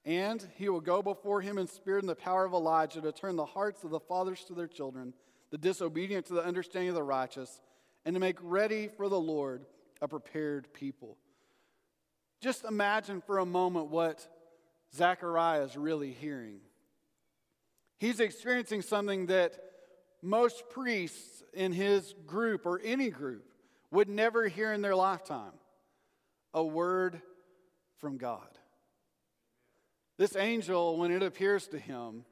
And 0.06 0.42
he 0.56 0.70
will 0.70 0.80
go 0.80 1.02
before 1.02 1.42
him 1.42 1.58
in 1.58 1.66
spirit 1.66 2.04
and 2.04 2.08
the 2.08 2.14
power 2.14 2.46
of 2.46 2.54
Elijah 2.54 3.02
to 3.02 3.12
turn 3.12 3.36
the 3.36 3.44
hearts 3.44 3.84
of 3.84 3.90
the 3.90 4.00
fathers 4.00 4.44
to 4.44 4.54
their 4.54 4.66
children, 4.66 5.12
the 5.50 5.58
disobedient 5.58 6.24
to 6.26 6.32
the 6.32 6.44
understanding 6.44 6.88
of 6.88 6.94
the 6.94 7.02
righteous, 7.02 7.60
and 8.04 8.14
to 8.14 8.20
make 8.20 8.38
ready 8.42 8.88
for 8.88 9.08
the 9.08 9.20
Lord 9.20 9.64
a 10.00 10.08
prepared 10.08 10.72
people. 10.72 11.16
Just 12.40 12.64
imagine 12.64 13.20
for 13.20 13.38
a 13.38 13.46
moment 13.46 13.88
what 13.88 14.26
Zechariah 14.94 15.62
is 15.62 15.76
really 15.76 16.12
hearing. 16.12 16.60
He's 17.98 18.18
experiencing 18.18 18.82
something 18.82 19.26
that 19.26 19.54
most 20.22 20.68
priests 20.70 21.42
in 21.52 21.72
his 21.72 22.14
group 22.26 22.66
or 22.66 22.80
any 22.82 23.10
group 23.10 23.44
would 23.90 24.08
never 24.08 24.48
hear 24.48 24.72
in 24.72 24.82
their 24.82 24.96
lifetime 24.96 25.52
a 26.54 26.64
word 26.64 27.20
from 27.98 28.16
God. 28.16 28.48
This 30.18 30.36
angel, 30.36 30.98
when 30.98 31.10
it 31.10 31.22
appears 31.22 31.68
to 31.68 31.78
him, 31.78 32.24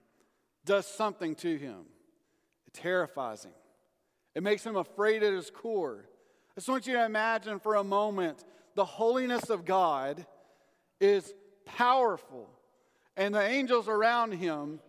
does 0.65 0.87
something 0.87 1.35
to 1.37 1.57
him. 1.57 1.87
It 2.67 2.75
terrifies 2.75 3.45
him, 3.45 3.53
it 4.35 4.43
makes 4.43 4.65
him 4.65 4.77
afraid 4.77 5.23
at 5.23 5.33
his 5.33 5.51
core. 5.51 6.09
I 6.51 6.61
just 6.61 6.69
want 6.69 6.87
you 6.87 6.95
to 6.95 7.05
imagine 7.05 7.59
for 7.59 7.77
a 7.77 7.85
moment 7.85 8.45
the 8.75 8.85
holiness 8.85 9.51
of 9.51 9.65
God 9.65 10.25
is 11.01 11.33
powerful, 11.65 12.49
and 13.17 13.35
the 13.35 13.43
angels 13.43 13.89
around 13.89 14.33
him 14.33 14.81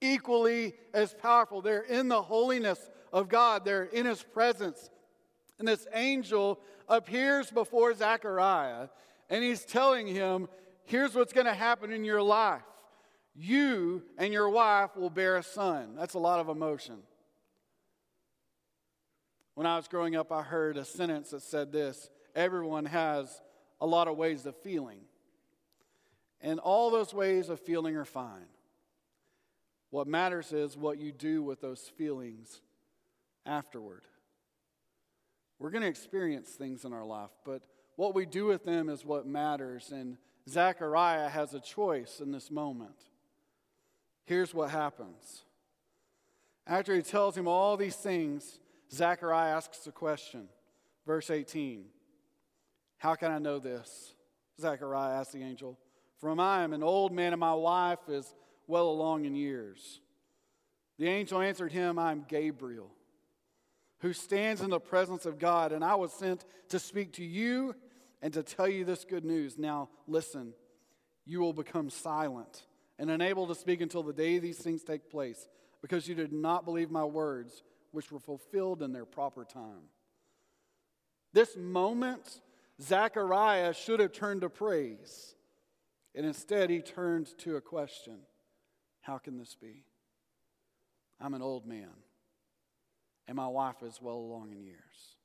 equally 0.00 0.74
as 0.94 1.14
powerful. 1.14 1.60
They're 1.60 1.82
in 1.82 2.08
the 2.08 2.22
holiness 2.22 2.90
of 3.12 3.28
God, 3.28 3.64
they're 3.64 3.84
in 3.84 4.06
his 4.06 4.22
presence. 4.22 4.90
And 5.58 5.68
this 5.68 5.86
angel 5.92 6.60
appears 6.88 7.50
before 7.50 7.92
Zechariah, 7.94 8.88
and 9.28 9.44
he's 9.44 9.64
telling 9.64 10.06
him, 10.06 10.48
Here's 10.84 11.14
what's 11.14 11.32
going 11.32 11.46
to 11.46 11.54
happen 11.54 11.92
in 11.92 12.04
your 12.04 12.20
life. 12.20 12.62
You 13.36 14.02
and 14.18 14.32
your 14.32 14.50
wife 14.50 14.96
will 14.96 15.10
bear 15.10 15.36
a 15.36 15.42
son. 15.42 15.94
That's 15.96 16.14
a 16.14 16.18
lot 16.18 16.40
of 16.40 16.48
emotion. 16.48 16.96
When 19.54 19.66
I 19.66 19.76
was 19.76 19.88
growing 19.88 20.16
up, 20.16 20.32
I 20.32 20.42
heard 20.42 20.76
a 20.76 20.84
sentence 20.84 21.30
that 21.30 21.42
said 21.42 21.72
this 21.72 22.10
Everyone 22.34 22.86
has 22.86 23.40
a 23.80 23.86
lot 23.86 24.08
of 24.08 24.16
ways 24.16 24.46
of 24.46 24.56
feeling. 24.56 25.00
And 26.40 26.58
all 26.58 26.90
those 26.90 27.12
ways 27.12 27.48
of 27.50 27.60
feeling 27.60 27.96
are 27.96 28.04
fine. 28.04 28.46
What 29.90 30.06
matters 30.06 30.52
is 30.52 30.76
what 30.76 30.98
you 30.98 31.12
do 31.12 31.42
with 31.42 31.60
those 31.60 31.80
feelings 31.98 32.60
afterward. 33.44 34.02
We're 35.58 35.70
going 35.70 35.82
to 35.82 35.88
experience 35.88 36.50
things 36.50 36.84
in 36.84 36.92
our 36.92 37.04
life, 37.04 37.30
but 37.44 37.62
what 37.96 38.14
we 38.14 38.24
do 38.24 38.46
with 38.46 38.64
them 38.64 38.88
is 38.88 39.04
what 39.04 39.26
matters. 39.26 39.92
And 39.92 40.16
Zechariah 40.48 41.28
has 41.28 41.52
a 41.52 41.60
choice 41.60 42.20
in 42.20 42.32
this 42.32 42.50
moment. 42.50 42.96
Here's 44.24 44.54
what 44.54 44.70
happens. 44.70 45.42
After 46.66 46.94
he 46.94 47.02
tells 47.02 47.36
him 47.36 47.48
all 47.48 47.76
these 47.76 47.96
things, 47.96 48.58
Zechariah 48.92 49.56
asks 49.56 49.86
a 49.86 49.92
question. 49.92 50.48
Verse 51.06 51.30
18 51.30 51.84
How 52.98 53.14
can 53.14 53.30
I 53.30 53.38
know 53.38 53.58
this? 53.58 54.14
Zechariah 54.60 55.20
asked 55.20 55.32
the 55.32 55.42
angel. 55.42 55.78
For 56.18 56.38
I 56.38 56.62
am 56.62 56.74
an 56.74 56.82
old 56.82 57.12
man, 57.12 57.32
and 57.32 57.40
my 57.40 57.54
wife 57.54 58.00
is 58.08 58.34
well 58.66 58.88
along 58.88 59.24
in 59.24 59.34
years. 59.34 60.00
The 60.98 61.08
angel 61.08 61.40
answered 61.40 61.72
him, 61.72 61.98
I 61.98 62.12
am 62.12 62.26
Gabriel, 62.28 62.90
who 64.00 64.12
stands 64.12 64.60
in 64.60 64.68
the 64.68 64.78
presence 64.78 65.24
of 65.24 65.38
God, 65.38 65.72
and 65.72 65.82
I 65.82 65.94
was 65.94 66.12
sent 66.12 66.44
to 66.68 66.78
speak 66.78 67.14
to 67.14 67.24
you 67.24 67.74
and 68.20 68.34
to 68.34 68.42
tell 68.42 68.68
you 68.68 68.84
this 68.84 69.06
good 69.06 69.24
news. 69.24 69.56
Now, 69.56 69.88
listen, 70.06 70.52
you 71.24 71.40
will 71.40 71.54
become 71.54 71.88
silent 71.88 72.66
and 72.98 73.10
unable 73.10 73.46
to 73.46 73.54
speak 73.54 73.80
until 73.80 74.02
the 74.02 74.12
day 74.12 74.38
these 74.38 74.58
things 74.58 74.82
take 74.82 75.10
place, 75.10 75.48
because 75.80 76.06
you 76.06 76.14
did 76.14 76.34
not 76.34 76.66
believe 76.66 76.90
my 76.90 77.04
words, 77.04 77.62
which 77.92 78.10
were 78.12 78.20
fulfilled 78.20 78.82
in 78.82 78.92
their 78.92 79.04
proper 79.04 79.44
time. 79.44 79.88
This 81.32 81.56
moment, 81.56 82.40
Zechariah 82.80 83.74
should 83.74 84.00
have 84.00 84.12
turned 84.12 84.40
to 84.40 84.48
praise, 84.48 85.34
and 86.14 86.26
instead 86.26 86.70
he 86.70 86.80
turned 86.80 87.36
to 87.38 87.56
a 87.56 87.60
question 87.60 88.18
How 89.00 89.18
can 89.18 89.38
this 89.38 89.56
be? 89.60 89.84
I'm 91.20 91.34
an 91.34 91.42
old 91.42 91.66
man, 91.66 91.92
and 93.28 93.36
my 93.36 93.48
wife 93.48 93.82
is 93.82 94.00
well 94.00 94.16
along 94.16 94.52
in 94.52 94.62
years. 94.62 95.16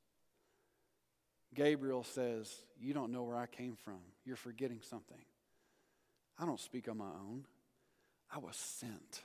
Gabriel 1.53 2.03
says, 2.03 2.53
You 2.79 2.93
don't 2.93 3.11
know 3.11 3.23
where 3.23 3.37
I 3.37 3.47
came 3.47 3.77
from. 3.83 3.99
You're 4.25 4.35
forgetting 4.35 4.81
something. 4.81 5.23
I 6.37 6.45
don't 6.45 6.59
speak 6.59 6.89
on 6.89 6.97
my 6.97 7.05
own. 7.05 7.45
I 8.29 8.39
was 8.39 8.57
sent. 8.57 9.21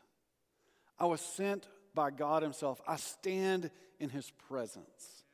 I 0.98 1.06
was 1.06 1.20
sent 1.20 1.66
by 1.94 2.10
God 2.10 2.42
Himself. 2.42 2.80
I 2.86 2.96
stand 2.96 3.70
in 3.98 4.10
His 4.10 4.30
presence. 4.48 5.24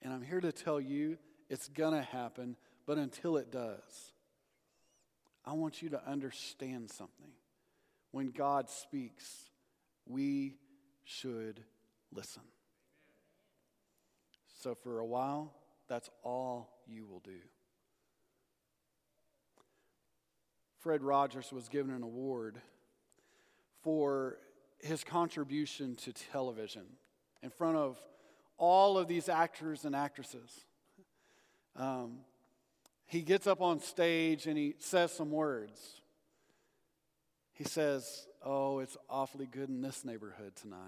And 0.00 0.12
I'm 0.12 0.22
here 0.22 0.40
to 0.40 0.52
tell 0.52 0.80
you 0.80 1.18
it's 1.48 1.68
going 1.68 1.94
to 1.94 2.02
happen, 2.02 2.56
but 2.86 2.98
until 2.98 3.36
it 3.36 3.50
does, 3.50 4.12
I 5.44 5.52
want 5.52 5.82
you 5.82 5.90
to 5.90 6.08
understand 6.08 6.90
something. 6.90 7.32
When 8.10 8.30
God 8.30 8.68
speaks, 8.68 9.50
we 10.06 10.56
should 11.04 11.62
listen. 12.12 12.42
So, 14.60 14.74
for 14.74 15.00
a 15.00 15.06
while, 15.06 15.52
that's 15.88 16.08
all 16.22 16.70
you 16.86 17.06
will 17.06 17.20
do. 17.20 17.40
Fred 20.78 21.02
Rogers 21.02 21.52
was 21.52 21.68
given 21.68 21.94
an 21.94 22.02
award 22.02 22.60
for 23.82 24.38
his 24.82 25.04
contribution 25.04 25.94
to 25.94 26.12
television 26.12 26.84
in 27.42 27.50
front 27.50 27.76
of 27.76 27.96
all 28.58 28.98
of 28.98 29.08
these 29.08 29.28
actors 29.28 29.84
and 29.84 29.96
actresses. 29.96 30.66
Um, 31.76 32.18
he 33.06 33.22
gets 33.22 33.46
up 33.46 33.60
on 33.60 33.80
stage 33.80 34.46
and 34.46 34.58
he 34.58 34.74
says 34.78 35.12
some 35.12 35.30
words. 35.30 35.80
He 37.52 37.64
says, 37.64 38.26
Oh, 38.44 38.80
it's 38.80 38.96
awfully 39.08 39.46
good 39.46 39.68
in 39.68 39.80
this 39.80 40.04
neighborhood 40.04 40.56
tonight. 40.56 40.78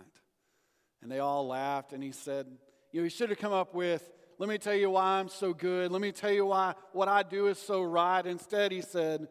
And 1.03 1.11
they 1.11 1.21
all 1.21 1.47
laughed, 1.47 1.93
and 1.93 2.03
he 2.03 2.11
said, 2.11 2.47
You 2.91 3.01
know, 3.01 3.05
he 3.05 3.11
should 3.11 3.29
have 3.29 3.39
come 3.39 3.53
up 3.53 3.75
with, 3.75 4.11
Let 4.39 4.49
me 4.49 4.59
tell 4.59 4.75
you 4.75 4.91
why 4.91 5.21
I'm 5.21 5.29
so 5.29 5.53
good. 5.53 5.93
Let 5.93 6.01
me 6.01 6.11
tell 6.11 6.33
you 6.33 6.47
why 6.47 6.75
what 6.93 7.09
I 7.09 7.23
do 7.23 7.47
is 7.47 7.59
so 7.59 7.83
right. 7.83 8.27
Instead, 8.27 8.73
he 8.73 8.81
said, 8.81 9.29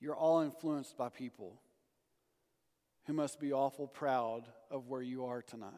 You're 0.00 0.16
all 0.16 0.40
influenced 0.40 0.96
by 0.96 1.08
people 1.08 1.60
who 3.06 3.12
must 3.12 3.40
be 3.40 3.52
awful 3.52 3.86
proud 3.86 4.42
of 4.70 4.88
where 4.88 5.02
you 5.02 5.26
are 5.26 5.42
tonight. 5.42 5.72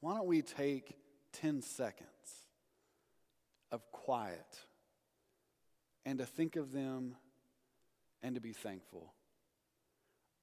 Why 0.00 0.14
don't 0.14 0.26
we 0.26 0.42
take 0.42 0.96
10 1.32 1.62
seconds 1.62 2.08
of 3.70 3.90
quiet 3.92 4.60
and 6.06 6.18
to 6.18 6.26
think 6.26 6.56
of 6.56 6.72
them 6.72 7.16
and 8.22 8.34
to 8.34 8.40
be 8.40 8.52
thankful? 8.52 9.12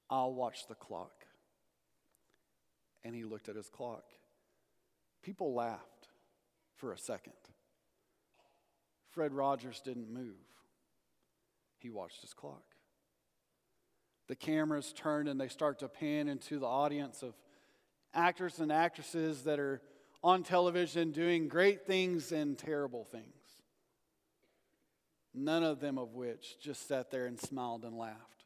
I'll 0.09 0.33
watch 0.33 0.67
the 0.67 0.75
clock. 0.75 1.25
And 3.03 3.15
he 3.15 3.23
looked 3.23 3.49
at 3.49 3.55
his 3.55 3.69
clock. 3.69 4.03
People 5.23 5.53
laughed 5.53 6.07
for 6.75 6.91
a 6.91 6.97
second. 6.97 7.33
Fred 9.11 9.33
Rogers 9.33 9.81
didn't 9.83 10.11
move, 10.11 10.35
he 11.77 11.89
watched 11.89 12.21
his 12.21 12.33
clock. 12.33 12.74
The 14.27 14.35
cameras 14.35 14.93
turn 14.95 15.27
and 15.27 15.39
they 15.39 15.47
start 15.47 15.79
to 15.79 15.87
pan 15.87 16.27
into 16.27 16.59
the 16.59 16.65
audience 16.65 17.21
of 17.21 17.33
actors 18.13 18.59
and 18.59 18.71
actresses 18.71 19.43
that 19.43 19.59
are 19.59 19.81
on 20.23 20.43
television 20.43 21.11
doing 21.11 21.47
great 21.47 21.85
things 21.85 22.31
and 22.31 22.57
terrible 22.57 23.03
things. 23.03 23.25
None 25.33 25.63
of 25.63 25.79
them 25.79 25.97
of 25.97 26.13
which 26.13 26.59
just 26.59 26.87
sat 26.87 27.11
there 27.11 27.25
and 27.27 27.39
smiled 27.39 27.83
and 27.83 27.97
laughed. 27.97 28.45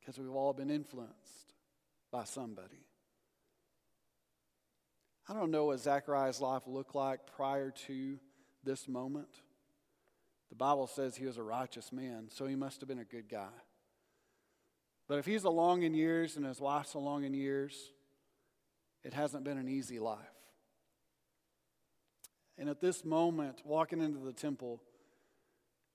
Because 0.00 0.18
we've 0.18 0.34
all 0.34 0.52
been 0.52 0.70
influenced 0.70 1.54
by 2.10 2.24
somebody. 2.24 2.84
I 5.28 5.32
don't 5.32 5.52
know 5.52 5.66
what 5.66 5.78
Zechariah's 5.78 6.40
life 6.40 6.62
looked 6.66 6.94
like 6.94 7.20
prior 7.36 7.70
to 7.86 8.18
this 8.64 8.88
moment. 8.88 9.28
The 10.48 10.56
Bible 10.56 10.88
says 10.88 11.16
he 11.16 11.26
was 11.26 11.38
a 11.38 11.42
righteous 11.42 11.92
man, 11.92 12.26
so 12.28 12.46
he 12.46 12.56
must 12.56 12.80
have 12.80 12.88
been 12.88 12.98
a 12.98 13.04
good 13.04 13.28
guy. 13.28 13.48
But 15.10 15.18
if 15.18 15.26
he's 15.26 15.42
along 15.42 15.82
in 15.82 15.92
years 15.92 16.36
and 16.36 16.46
his 16.46 16.60
wife's 16.60 16.94
along 16.94 17.24
in 17.24 17.34
years, 17.34 17.90
it 19.02 19.12
hasn't 19.12 19.42
been 19.42 19.58
an 19.58 19.68
easy 19.68 19.98
life. 19.98 20.20
And 22.56 22.68
at 22.68 22.80
this 22.80 23.04
moment, 23.04 23.60
walking 23.64 24.00
into 24.00 24.20
the 24.20 24.32
temple, 24.32 24.80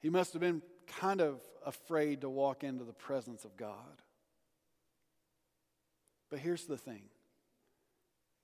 he 0.01 0.09
must 0.09 0.33
have 0.33 0.41
been 0.41 0.61
kind 0.99 1.21
of 1.21 1.39
afraid 1.65 2.21
to 2.21 2.29
walk 2.29 2.65
into 2.65 2.83
the 2.83 2.91
presence 2.91 3.45
of 3.45 3.55
God. 3.55 4.01
But 6.29 6.39
here's 6.39 6.65
the 6.65 6.77
thing 6.77 7.03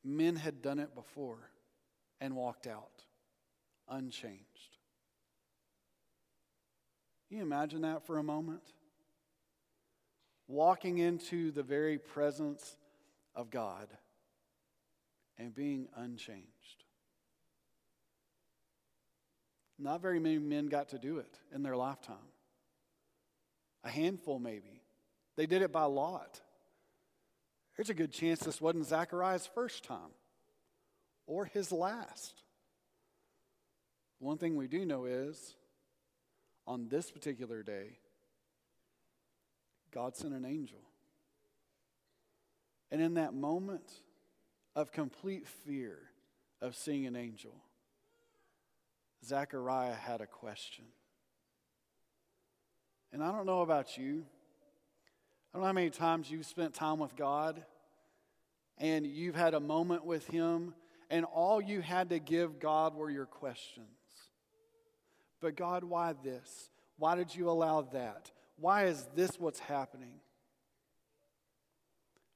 men 0.06 0.38
had 0.38 0.62
done 0.62 0.80
it 0.80 0.96
before 0.96 1.50
and 2.22 2.34
walked 2.34 2.66
out 2.66 3.04
unchanged. 3.90 4.78
Can 7.28 7.40
you 7.40 7.44
imagine 7.44 7.82
that 7.82 8.08
for 8.08 8.20
a 8.20 8.24
moment? 8.24 8.72
Walking 10.52 10.98
into 10.98 11.52
the 11.52 11.64
very 11.64 11.98
presence 11.98 12.76
of 13.34 13.50
God 13.50 13.88
and 15.38 15.56
being 15.56 15.88
unchanged. 15.96 16.84
Not 19.80 20.02
very 20.02 20.20
many 20.20 20.40
men 20.40 20.66
got 20.66 20.90
to 20.90 21.00
do 21.00 21.20
it 21.20 21.40
in 21.56 21.64
their 21.64 21.78
lifetime. 21.78 22.18
A 23.86 23.90
handful, 23.90 24.40
maybe. 24.40 24.82
They 25.38 25.46
did 25.46 25.62
it 25.62 25.72
by 25.72 25.86
lot. 25.86 26.42
There's 27.78 27.90
a 27.90 27.94
good 27.94 28.12
chance 28.12 28.42
this 28.42 28.60
wasn't 28.60 28.88
Zechariah's 28.88 29.48
first 29.56 29.86
time 29.86 30.12
or 31.28 31.46
his 31.46 31.72
last. 31.72 32.44
One 34.20 34.38
thing 34.38 34.58
we 34.58 34.68
do 34.68 34.86
know 34.86 35.06
is 35.06 35.56
on 36.68 36.90
this 36.90 37.10
particular 37.10 37.64
day, 37.64 38.00
God 39.94 40.16
sent 40.16 40.34
an 40.34 40.46
angel. 40.46 40.80
And 42.92 43.02
in 43.02 43.16
that 43.16 43.34
moment 43.34 43.90
of 44.76 44.92
complete 44.92 45.48
fear 45.48 45.98
of 46.62 46.76
seeing 46.76 47.06
an 47.06 47.16
angel, 47.16 47.56
Zechariah 49.26 49.94
had 49.94 50.22
a 50.22 50.28
question. 50.28 50.86
And 53.14 53.24
I 53.24 53.32
don't 53.32 53.46
know 53.46 53.62
about 53.62 53.98
you. 53.98 54.24
I 55.54 55.58
don't 55.58 55.62
know 55.62 55.68
how 55.68 55.74
many 55.74 55.90
times 55.90 56.32
you've 56.32 56.46
spent 56.46 56.74
time 56.74 57.00
with 57.00 57.16
God 57.16 57.64
and 58.78 59.06
you've 59.06 59.36
had 59.36 59.54
a 59.54 59.60
moment 59.60 60.06
with 60.06 60.28
Him, 60.28 60.74
and 61.10 61.24
all 61.24 61.62
you 61.62 61.82
had 61.82 62.10
to 62.10 62.20
give 62.20 62.60
God 62.60 62.96
were 62.96 63.12
your 63.12 63.28
questions. 63.28 63.86
But 65.40 65.56
God, 65.56 65.84
why 65.84 66.14
this? 66.24 66.70
Why 66.98 67.16
did 67.16 67.36
you 67.36 67.50
allow 67.50 67.82
that? 67.94 68.32
Why 68.62 68.86
is 68.86 69.08
this 69.16 69.40
what's 69.40 69.60
happening? 69.60 70.14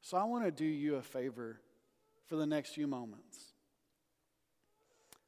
So 0.01 0.17
I 0.17 0.23
want 0.23 0.43
to 0.45 0.51
do 0.51 0.65
you 0.65 0.95
a 0.95 1.01
favor 1.03 1.61
for 2.27 2.35
the 2.35 2.47
next 2.47 2.71
few 2.71 2.87
moments. 2.87 3.37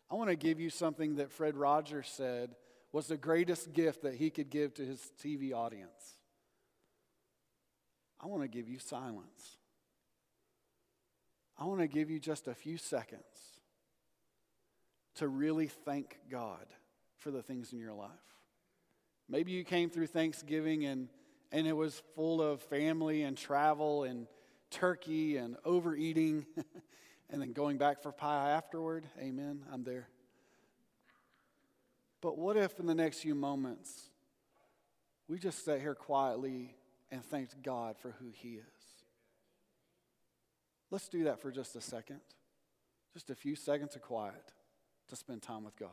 I 0.09 0.15
want 0.15 0.31
to 0.31 0.35
give 0.35 0.59
you 0.59 0.71
something 0.71 1.17
that 1.17 1.31
Fred 1.31 1.55
Rogers 1.55 2.07
said 2.11 2.55
was 2.91 3.05
the 3.05 3.17
greatest 3.17 3.73
gift 3.73 4.01
that 4.01 4.15
he 4.15 4.31
could 4.31 4.49
give 4.49 4.73
to 4.75 4.85
his 4.85 5.11
TV 5.23 5.53
audience. 5.53 6.17
I 8.19 8.25
want 8.25 8.41
to 8.41 8.47
give 8.47 8.67
you 8.67 8.79
silence. 8.79 9.57
I 11.59 11.65
want 11.65 11.81
to 11.81 11.87
give 11.87 12.09
you 12.09 12.19
just 12.19 12.47
a 12.47 12.55
few 12.55 12.77
seconds 12.77 13.21
to 15.15 15.27
really 15.27 15.67
thank 15.67 16.17
God 16.31 16.65
for 17.17 17.29
the 17.29 17.43
things 17.43 17.71
in 17.71 17.77
your 17.77 17.93
life. 17.93 18.09
Maybe 19.29 19.51
you 19.51 19.63
came 19.63 19.89
through 19.89 20.07
Thanksgiving 20.07 20.85
and, 20.85 21.09
and 21.51 21.67
it 21.67 21.75
was 21.75 22.01
full 22.15 22.41
of 22.41 22.61
family 22.61 23.23
and 23.23 23.37
travel 23.37 24.03
and 24.03 24.27
turkey 24.71 25.37
and 25.37 25.57
overeating 25.65 26.45
and 27.29 27.41
then 27.41 27.53
going 27.53 27.77
back 27.77 28.01
for 28.01 28.11
pie 28.11 28.51
afterward. 28.51 29.05
Amen. 29.19 29.63
I'm 29.71 29.83
there. 29.83 30.07
But 32.21 32.37
what 32.37 32.57
if 32.57 32.79
in 32.79 32.85
the 32.85 32.95
next 32.95 33.19
few 33.19 33.35
moments 33.35 34.09
we 35.27 35.37
just 35.37 35.63
sat 35.63 35.81
here 35.81 35.95
quietly 35.95 36.75
and 37.11 37.23
thanked 37.23 37.61
God 37.61 37.97
for 37.97 38.11
who 38.19 38.31
He 38.31 38.55
is? 38.55 38.63
Let's 40.89 41.09
do 41.09 41.25
that 41.25 41.41
for 41.41 41.51
just 41.51 41.75
a 41.75 41.81
second. 41.81 42.21
Just 43.13 43.29
a 43.29 43.35
few 43.35 43.55
seconds 43.55 43.95
of 43.95 44.01
quiet 44.01 44.53
to 45.09 45.15
spend 45.15 45.41
time 45.41 45.63
with 45.63 45.75
God. 45.77 45.89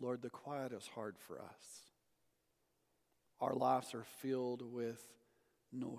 Lord, 0.00 0.22
the 0.22 0.30
quiet 0.30 0.72
is 0.72 0.88
hard 0.94 1.16
for 1.18 1.40
us. 1.40 1.82
Our 3.40 3.54
lives 3.54 3.94
are 3.94 4.04
filled 4.20 4.62
with 4.62 5.04
noise. 5.72 5.98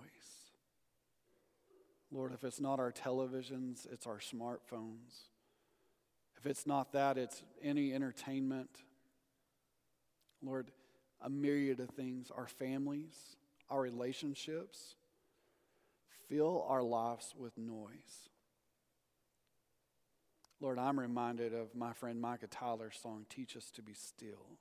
Lord, 2.11 2.33
if 2.33 2.43
it's 2.43 2.59
not 2.59 2.79
our 2.79 2.91
televisions, 2.91 3.87
it's 3.91 4.07
our 4.07 4.19
smartphones. 4.19 5.27
If 6.37 6.45
it's 6.45 6.65
not 6.65 6.93
that, 6.93 7.17
it's 7.17 7.43
any 7.61 7.93
entertainment. 7.93 8.69
Lord, 10.41 10.71
a 11.21 11.29
myriad 11.29 11.79
of 11.79 11.89
things 11.89 12.31
our 12.35 12.47
families, 12.47 13.35
our 13.69 13.81
relationships. 13.81 14.95
Fill 16.29 16.65
our 16.67 16.83
lives 16.83 17.33
with 17.37 17.57
noise. 17.57 18.28
Lord, 20.61 20.77
I'm 20.77 20.99
reminded 20.99 21.53
of 21.53 21.73
my 21.73 21.93
friend 21.93 22.19
Micah 22.19 22.47
Tyler's 22.47 22.99
song, 23.01 23.25
Teach 23.29 23.55
Us 23.55 23.71
to 23.71 23.81
Be 23.81 23.93
Still. 23.93 24.57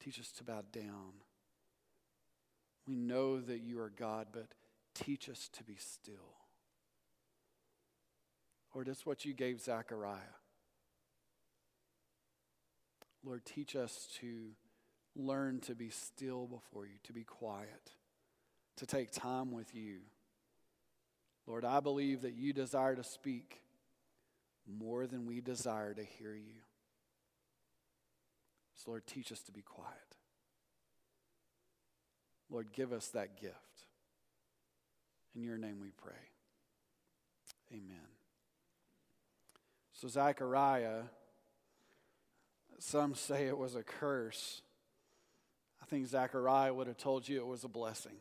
Teach 0.00 0.18
us 0.20 0.32
to 0.32 0.44
bow 0.44 0.62
down. 0.72 1.14
We 2.86 2.96
know 2.96 3.40
that 3.40 3.60
you 3.60 3.80
are 3.80 3.90
God, 3.90 4.28
but 4.32 4.46
teach 4.94 5.28
us 5.28 5.48
to 5.54 5.64
be 5.64 5.76
still. 5.78 6.14
Lord, 8.74 8.86
that's 8.86 9.06
what 9.06 9.24
you 9.24 9.32
gave 9.32 9.60
Zechariah. 9.60 10.20
Lord, 13.24 13.44
teach 13.44 13.74
us 13.74 14.08
to 14.20 14.50
learn 15.16 15.60
to 15.60 15.74
be 15.74 15.90
still 15.90 16.46
before 16.46 16.86
you, 16.86 16.94
to 17.04 17.12
be 17.12 17.24
quiet, 17.24 17.92
to 18.76 18.86
take 18.86 19.10
time 19.10 19.50
with 19.50 19.74
you. 19.74 20.00
Lord, 21.46 21.64
I 21.64 21.80
believe 21.80 22.22
that 22.22 22.34
you 22.34 22.52
desire 22.52 22.94
to 22.94 23.02
speak 23.02 23.60
more 24.66 25.06
than 25.06 25.26
we 25.26 25.40
desire 25.40 25.94
to 25.94 26.02
hear 26.02 26.34
you. 26.34 26.62
So, 28.74 28.90
Lord, 28.90 29.06
teach 29.06 29.32
us 29.32 29.40
to 29.42 29.52
be 29.52 29.62
quiet. 29.62 29.92
Lord, 32.50 32.72
give 32.72 32.92
us 32.92 33.08
that 33.08 33.40
gift. 33.40 33.54
In 35.34 35.42
your 35.42 35.58
name 35.58 35.80
we 35.80 35.90
pray. 35.90 36.14
Amen. 37.72 38.08
So, 39.92 40.08
Zechariah, 40.08 41.02
some 42.78 43.14
say 43.14 43.46
it 43.46 43.56
was 43.56 43.74
a 43.74 43.82
curse. 43.82 44.62
I 45.82 45.86
think 45.86 46.06
Zechariah 46.06 46.72
would 46.72 46.86
have 46.86 46.98
told 46.98 47.28
you 47.28 47.40
it 47.40 47.46
was 47.46 47.64
a 47.64 47.68
blessing. 47.68 48.16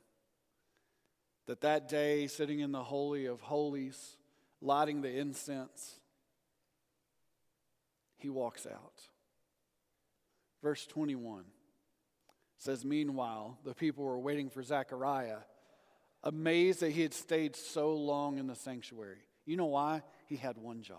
That 1.47 1.61
that 1.61 1.87
day, 1.87 2.27
sitting 2.27 2.59
in 2.59 2.71
the 2.71 2.83
Holy 2.83 3.25
of 3.25 3.41
Holies, 3.41 4.17
lighting 4.61 5.01
the 5.01 5.15
incense, 5.15 5.99
he 8.25 8.29
walks 8.29 8.65
out. 8.65 9.01
Verse 10.63 10.87
21 10.87 11.43
says, 12.57 12.83
Meanwhile, 12.83 13.59
the 13.63 13.75
people 13.75 14.03
were 14.03 14.17
waiting 14.17 14.49
for 14.49 14.63
Zechariah, 14.63 15.37
amazed 16.23 16.79
that 16.79 16.89
he 16.89 17.03
had 17.03 17.13
stayed 17.13 17.55
so 17.55 17.93
long 17.93 18.39
in 18.39 18.47
the 18.47 18.55
sanctuary. 18.55 19.19
You 19.45 19.57
know 19.57 19.67
why? 19.67 20.01
He 20.25 20.37
had 20.37 20.57
one 20.57 20.81
job 20.81 20.97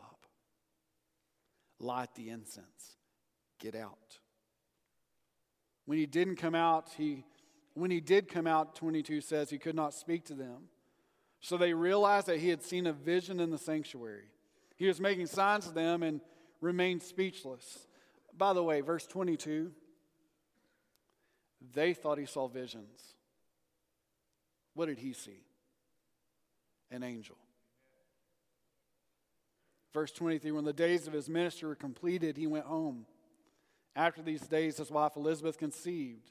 light 1.81 2.15
the 2.15 2.31
incense, 2.31 2.97
get 3.59 3.75
out. 3.75 4.19
When 5.85 5.99
he 5.99 6.07
didn't 6.07 6.37
come 6.37 6.55
out, 6.55 6.91
he 6.97 7.25
when 7.75 7.91
he 7.91 8.01
did 8.01 8.29
come 8.29 8.47
out, 8.47 8.77
22 8.77 9.21
says 9.21 9.51
he 9.51 9.59
could 9.59 9.75
not 9.75 9.93
speak 9.95 10.25
to 10.27 10.35
them. 10.35 10.69
So 11.41 11.59
they 11.59 11.75
realized 11.75 12.29
that 12.29 12.39
he 12.39 12.49
had 12.49 12.63
seen 12.63 12.87
a 12.87 12.93
vision 12.93 13.41
in 13.41 13.51
the 13.51 13.59
sanctuary. 13.59 14.31
He 14.77 14.87
was 14.87 15.01
making 15.01 15.27
signs 15.27 15.67
to 15.67 15.75
them 15.75 16.03
and 16.03 16.21
remained 16.61 17.03
speechless. 17.03 17.87
By 18.37 18.53
the 18.53 18.63
way, 18.63 18.81
verse 18.81 19.07
22, 19.07 19.73
they 21.75 21.95
thought 21.95 22.19
he 22.19 22.27
saw 22.27 22.49
visions. 22.49 23.01
What 24.75 24.87
did 24.87 24.99
he 24.99 25.13
see? 25.13 25.41
An 26.91 27.03
angel. 27.03 27.37
Verse 29.93 30.13
23 30.13 30.51
When 30.51 30.65
the 30.65 30.73
days 30.73 31.07
of 31.07 31.15
his 31.15 31.29
ministry 31.29 31.69
were 31.69 31.75
completed, 31.75 32.37
he 32.37 32.47
went 32.47 32.67
home. 32.67 33.07
After 33.95 34.21
these 34.21 34.43
days, 34.43 34.77
his 34.77 34.91
wife 34.91 35.17
Elizabeth 35.17 35.57
conceived 35.57 36.31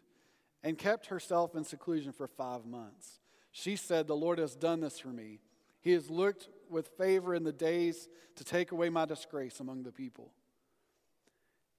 and 0.64 0.78
kept 0.78 1.08
herself 1.08 1.56
in 1.56 1.64
seclusion 1.64 2.12
for 2.12 2.28
five 2.28 2.66
months. 2.66 3.20
She 3.52 3.76
said, 3.76 4.06
The 4.06 4.16
Lord 4.16 4.38
has 4.38 4.56
done 4.56 4.82
this 4.82 5.00
for 5.00 5.08
me. 5.08 5.40
He 5.82 5.92
has 5.94 6.10
looked 6.10 6.50
with 6.69 6.89
favor 6.97 7.34
in 7.36 7.43
the 7.43 7.54
days 7.54 8.08
to 8.36 8.43
take 8.43 8.71
away 8.71 8.89
my 8.89 9.06
disgrace 9.06 9.60
among 9.60 9.84
the 9.84 9.91
people. 9.91 10.32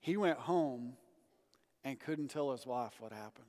He 0.01 0.17
went 0.17 0.39
home 0.39 0.95
and 1.85 1.99
couldn't 1.99 2.29
tell 2.29 2.53
his 2.53 2.67
wife 2.67 2.95
what 3.01 3.13
happened. 3.13 3.47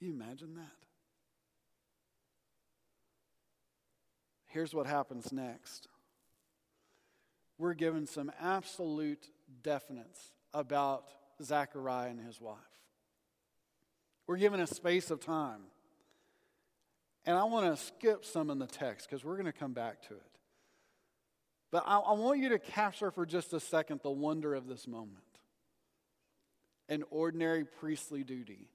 you 0.00 0.12
imagine 0.12 0.54
that? 0.54 0.62
Here's 4.46 4.74
what 4.74 4.86
happens 4.86 5.32
next. 5.32 5.86
We're 7.58 7.74
given 7.74 8.06
some 8.06 8.32
absolute 8.40 9.28
definites 9.62 10.32
about 10.54 11.04
Zechariah 11.42 12.10
and 12.10 12.20
his 12.20 12.40
wife. 12.40 12.56
We're 14.26 14.38
given 14.38 14.60
a 14.60 14.66
space 14.66 15.10
of 15.10 15.20
time. 15.20 15.60
And 17.26 17.36
I 17.36 17.44
want 17.44 17.74
to 17.74 17.82
skip 17.82 18.24
some 18.24 18.50
in 18.50 18.58
the 18.58 18.66
text 18.66 19.08
because 19.08 19.24
we're 19.24 19.34
going 19.36 19.46
to 19.46 19.52
come 19.52 19.72
back 19.72 20.02
to 20.08 20.14
it. 20.14 20.22
But 21.70 21.84
I, 21.86 21.98
I, 21.98 22.12
want 22.14 22.40
you 22.40 22.48
to 22.50 22.58
capture 22.58 23.10
for 23.10 23.24
just 23.24 23.52
a 23.52 23.60
second 23.60 24.00
the 24.02 24.10
wonder 24.10 24.54
of 24.54 24.66
this 24.66 24.88
moment. 24.88 25.18
An 26.88 27.04
ordinary 27.10 27.64
priestly 27.64 28.24
duty 28.24 28.70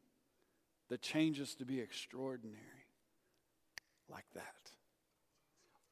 that 0.89 1.01
changes 1.01 1.55
to 1.55 1.65
be 1.65 1.81
extraordinary 1.81 2.62
like 4.10 4.25
that. 4.36 4.71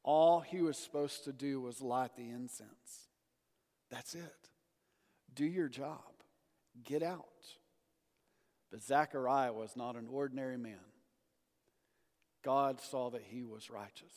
All 0.02 0.40
he 0.40 0.62
was 0.62 0.78
supposed 0.78 1.24
to 1.24 1.32
do 1.32 1.60
was 1.60 1.82
light 1.82 2.16
the 2.16 2.30
incense. 2.30 3.08
That's 3.90 4.14
it. 4.14 4.48
Do 5.34 5.44
your 5.44 5.68
job, 5.68 6.00
get 6.84 7.02
out. 7.02 7.24
But 8.70 8.82
Zechariah 8.82 9.52
was 9.52 9.76
not 9.76 9.96
an 9.96 10.08
ordinary 10.10 10.56
man. 10.56 10.78
God 12.44 12.80
saw 12.80 13.10
that 13.10 13.22
he 13.22 13.42
was 13.42 13.70
righteous. 13.70 14.14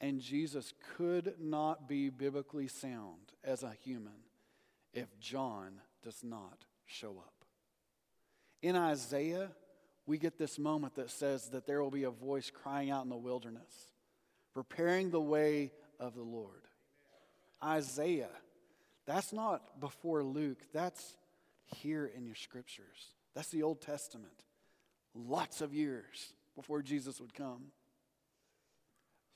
And 0.00 0.20
Jesus 0.20 0.74
could 0.96 1.34
not 1.40 1.88
be 1.88 2.10
biblically 2.10 2.68
sound 2.68 3.32
as 3.42 3.62
a 3.62 3.72
human 3.84 4.12
if 4.92 5.18
John 5.18 5.80
does 6.02 6.22
not 6.22 6.64
show 6.84 7.12
up. 7.18 7.44
In 8.60 8.76
Isaiah, 8.76 9.50
we 10.06 10.18
get 10.18 10.36
this 10.36 10.58
moment 10.58 10.96
that 10.96 11.10
says 11.10 11.48
that 11.50 11.66
there 11.66 11.82
will 11.82 11.90
be 11.90 12.04
a 12.04 12.10
voice 12.10 12.50
crying 12.50 12.90
out 12.90 13.04
in 13.04 13.10
the 13.10 13.16
wilderness, 13.16 13.88
preparing 14.52 15.10
the 15.10 15.20
way 15.20 15.72
of 15.98 16.14
the 16.14 16.22
Lord. 16.22 16.62
Isaiah, 17.62 18.30
that's 19.06 19.32
not 19.32 19.80
before 19.80 20.22
Luke, 20.22 20.58
that's 20.72 21.16
here 21.66 22.10
in 22.14 22.26
your 22.26 22.34
scriptures. 22.34 23.14
That's 23.34 23.48
the 23.48 23.62
Old 23.62 23.80
Testament. 23.80 24.44
Lots 25.14 25.60
of 25.60 25.72
years 25.72 26.34
before 26.56 26.82
Jesus 26.82 27.20
would 27.20 27.34
come. 27.34 27.66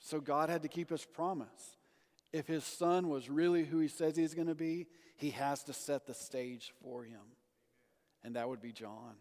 So 0.00 0.20
God 0.20 0.48
had 0.48 0.62
to 0.62 0.68
keep 0.68 0.90
his 0.90 1.04
promise. 1.04 1.76
If 2.32 2.46
his 2.46 2.64
son 2.64 3.08
was 3.08 3.30
really 3.30 3.64
who 3.64 3.78
he 3.78 3.88
says 3.88 4.16
he's 4.16 4.34
going 4.34 4.48
to 4.48 4.54
be, 4.54 4.86
he 5.16 5.30
has 5.30 5.64
to 5.64 5.72
set 5.72 6.06
the 6.06 6.14
stage 6.14 6.72
for 6.82 7.02
him. 7.02 7.20
And 8.22 8.36
that 8.36 8.48
would 8.48 8.60
be 8.60 8.72
John. 8.72 9.14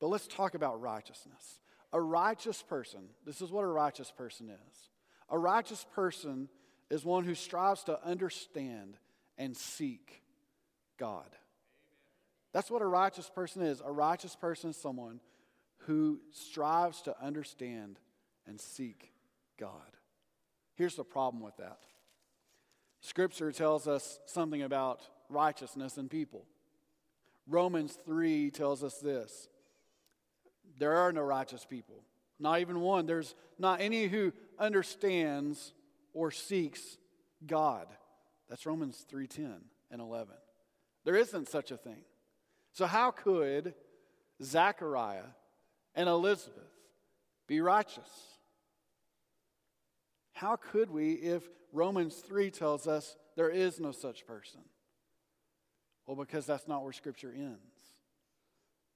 But 0.00 0.08
let's 0.08 0.26
talk 0.26 0.54
about 0.54 0.80
righteousness. 0.80 1.60
A 1.92 2.00
righteous 2.00 2.62
person, 2.62 3.00
this 3.24 3.40
is 3.40 3.50
what 3.50 3.64
a 3.64 3.68
righteous 3.68 4.10
person 4.10 4.48
is. 4.48 4.90
A 5.28 5.38
righteous 5.38 5.86
person 5.94 6.48
is 6.90 7.04
one 7.04 7.24
who 7.24 7.34
strives 7.34 7.84
to 7.84 8.04
understand 8.04 8.96
and 9.38 9.56
seek 9.56 10.22
God. 10.98 11.28
That's 12.52 12.70
what 12.70 12.82
a 12.82 12.86
righteous 12.86 13.30
person 13.30 13.62
is. 13.62 13.80
A 13.84 13.92
righteous 13.92 14.36
person 14.36 14.70
is 14.70 14.76
someone 14.76 15.20
who 15.86 16.20
strives 16.30 17.02
to 17.02 17.24
understand 17.24 17.98
and 18.46 18.60
seek 18.60 19.12
God. 19.58 19.96
Here's 20.74 20.96
the 20.96 21.04
problem 21.04 21.42
with 21.42 21.56
that 21.58 21.78
Scripture 23.00 23.50
tells 23.52 23.88
us 23.88 24.20
something 24.26 24.62
about 24.62 25.02
righteousness 25.28 25.96
and 25.96 26.10
people. 26.10 26.46
Romans 27.48 27.98
3 28.04 28.50
tells 28.50 28.84
us 28.84 28.98
this 28.98 29.48
there 30.78 30.96
are 30.96 31.12
no 31.12 31.22
righteous 31.22 31.64
people, 31.64 32.04
not 32.38 32.60
even 32.60 32.80
one. 32.80 33.06
There's 33.06 33.34
not 33.58 33.80
any 33.80 34.06
who 34.06 34.32
understands 34.58 35.72
or 36.14 36.30
seeks 36.30 36.98
God. 37.46 37.88
That's 38.48 38.66
Romans 38.66 39.04
3:10 39.08 39.70
and 39.90 40.00
11. 40.00 40.34
There 41.04 41.16
isn't 41.16 41.48
such 41.48 41.70
a 41.70 41.76
thing. 41.76 42.04
So 42.72 42.86
how 42.86 43.10
could 43.10 43.74
Zechariah 44.42 45.26
and 45.94 46.08
Elizabeth 46.08 46.62
be 47.46 47.60
righteous? 47.60 48.10
How 50.32 50.56
could 50.56 50.90
we 50.90 51.12
if 51.12 51.42
Romans 51.72 52.16
3 52.16 52.50
tells 52.50 52.86
us 52.86 53.16
there 53.36 53.50
is 53.50 53.78
no 53.78 53.92
such 53.92 54.26
person? 54.26 54.60
Well, 56.06 56.16
because 56.16 56.46
that's 56.46 56.66
not 56.66 56.82
where 56.82 56.92
Scripture 56.92 57.32
ends. 57.34 57.58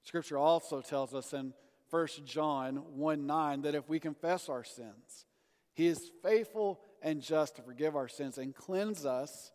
Scripture 0.03 0.39
also 0.39 0.81
tells 0.81 1.15
us 1.15 1.33
in 1.33 1.53
1 1.91 2.09
John 2.25 2.77
1 2.97 3.27
9 3.27 3.63
that 3.63 3.75
if 3.75 3.89
we 3.89 4.01
confess 4.01 4.49
our 4.49 4.65
sins, 4.65 5.27
He 5.73 5.87
is 5.87 6.11
faithful 6.23 6.81
and 7.03 7.23
just 7.23 7.57
to 7.57 7.63
forgive 7.63 7.97
our 7.97 8.09
sins 8.09 8.39
and 8.39 8.55
cleanse 8.55 9.07
us 9.07 9.53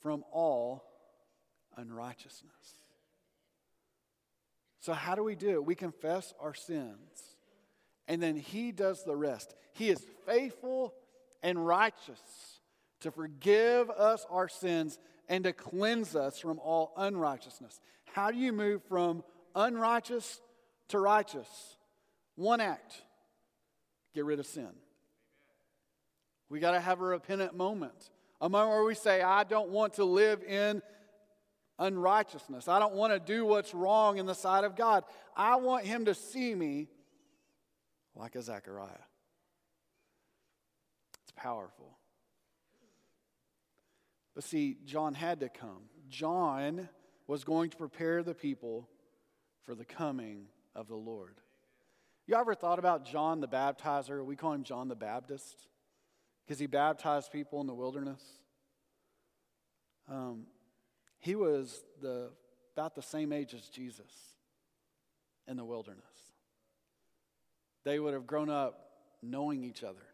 from 0.00 0.24
all 0.30 0.84
unrighteousness. 1.76 2.83
So, 4.84 4.92
how 4.92 5.14
do 5.14 5.24
we 5.24 5.34
do 5.34 5.48
it? 5.48 5.64
We 5.64 5.74
confess 5.74 6.34
our 6.38 6.52
sins, 6.52 7.36
and 8.06 8.22
then 8.22 8.36
He 8.36 8.70
does 8.70 9.02
the 9.02 9.16
rest. 9.16 9.54
He 9.72 9.88
is 9.88 10.04
faithful 10.26 10.92
and 11.42 11.66
righteous 11.66 12.20
to 13.00 13.10
forgive 13.10 13.88
us 13.88 14.26
our 14.28 14.46
sins 14.46 14.98
and 15.26 15.44
to 15.44 15.54
cleanse 15.54 16.14
us 16.14 16.38
from 16.38 16.58
all 16.58 16.92
unrighteousness. 16.98 17.80
How 18.12 18.30
do 18.30 18.36
you 18.36 18.52
move 18.52 18.82
from 18.86 19.24
unrighteous 19.54 20.42
to 20.88 21.00
righteous? 21.00 21.48
One 22.34 22.60
act 22.60 22.92
get 24.14 24.26
rid 24.26 24.38
of 24.38 24.44
sin. 24.44 24.68
We 26.50 26.60
got 26.60 26.72
to 26.72 26.80
have 26.80 27.00
a 27.00 27.04
repentant 27.04 27.56
moment, 27.56 28.10
a 28.38 28.50
moment 28.50 28.72
where 28.72 28.84
we 28.84 28.94
say, 28.94 29.22
I 29.22 29.44
don't 29.44 29.70
want 29.70 29.94
to 29.94 30.04
live 30.04 30.42
in 30.42 30.82
unrighteousness. 31.78 32.68
I 32.68 32.78
don't 32.78 32.94
want 32.94 33.12
to 33.12 33.18
do 33.18 33.44
what's 33.44 33.74
wrong 33.74 34.18
in 34.18 34.26
the 34.26 34.34
sight 34.34 34.64
of 34.64 34.76
God. 34.76 35.04
I 35.36 35.56
want 35.56 35.84
Him 35.84 36.06
to 36.06 36.14
see 36.14 36.54
me 36.54 36.88
like 38.14 38.34
a 38.36 38.42
Zechariah. 38.42 38.90
It's 41.22 41.32
powerful. 41.36 41.98
But 44.34 44.44
see, 44.44 44.76
John 44.84 45.14
had 45.14 45.40
to 45.40 45.48
come. 45.48 45.82
John 46.08 46.88
was 47.26 47.44
going 47.44 47.70
to 47.70 47.76
prepare 47.76 48.22
the 48.22 48.34
people 48.34 48.88
for 49.64 49.74
the 49.74 49.84
coming 49.84 50.46
of 50.74 50.88
the 50.88 50.96
Lord. 50.96 51.34
You 52.26 52.36
ever 52.36 52.54
thought 52.54 52.78
about 52.78 53.04
John 53.04 53.40
the 53.40 53.48
baptizer? 53.48 54.24
We 54.24 54.36
call 54.36 54.52
him 54.52 54.64
John 54.64 54.88
the 54.88 54.94
Baptist 54.94 55.68
because 56.44 56.58
he 56.58 56.66
baptized 56.66 57.32
people 57.32 57.60
in 57.60 57.66
the 57.66 57.74
wilderness. 57.74 58.22
Um, 60.08 60.46
he 61.24 61.34
was 61.34 61.82
the, 62.02 62.28
about 62.76 62.94
the 62.94 63.00
same 63.00 63.32
age 63.32 63.54
as 63.54 63.66
Jesus 63.70 64.12
in 65.48 65.56
the 65.56 65.64
wilderness. 65.64 66.04
They 67.82 67.98
would 67.98 68.12
have 68.12 68.26
grown 68.26 68.50
up 68.50 68.78
knowing 69.22 69.64
each 69.64 69.82
other, 69.82 70.04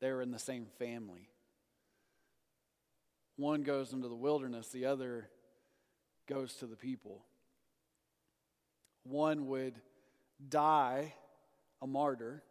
they 0.00 0.10
were 0.10 0.20
in 0.20 0.32
the 0.32 0.38
same 0.38 0.66
family. 0.80 1.28
One 3.36 3.62
goes 3.62 3.92
into 3.92 4.08
the 4.08 4.16
wilderness, 4.16 4.68
the 4.70 4.86
other 4.86 5.30
goes 6.26 6.54
to 6.54 6.66
the 6.66 6.74
people. 6.74 7.24
One 9.04 9.46
would 9.46 9.80
die 10.48 11.14
a 11.80 11.86
martyr, 11.86 12.42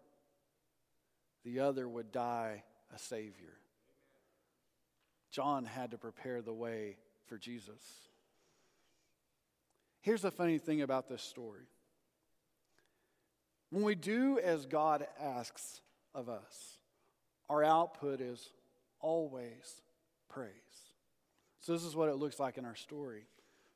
the 1.44 1.60
other 1.60 1.86
would 1.86 2.14
die 2.14 2.64
a 2.96 2.98
savior. 2.98 3.58
John 5.32 5.66
had 5.66 5.92
to 5.92 5.98
prepare 5.98 6.42
the 6.42 6.54
way 6.54 6.96
for 7.28 7.38
Jesus. 7.38 7.82
Here's 10.02 10.22
the 10.22 10.32
funny 10.32 10.58
thing 10.58 10.82
about 10.82 11.10
this 11.10 11.22
story 11.22 11.68
when 13.70 13.84
we 13.84 13.96
do 13.96 14.40
as 14.40 14.66
God 14.66 15.06
asks 15.22 15.82
of 16.16 16.30
us, 16.30 16.78
our 17.50 17.64
output 17.64 18.22
is 18.22 18.52
always 19.00 19.82
praise. 20.30 20.52
So, 21.60 21.74
this 21.74 21.84
is 21.84 21.96
what 21.96 22.10
it 22.10 22.16
looks 22.16 22.40
like 22.40 22.58
in 22.58 22.66
our 22.66 22.76
story. 22.76 23.26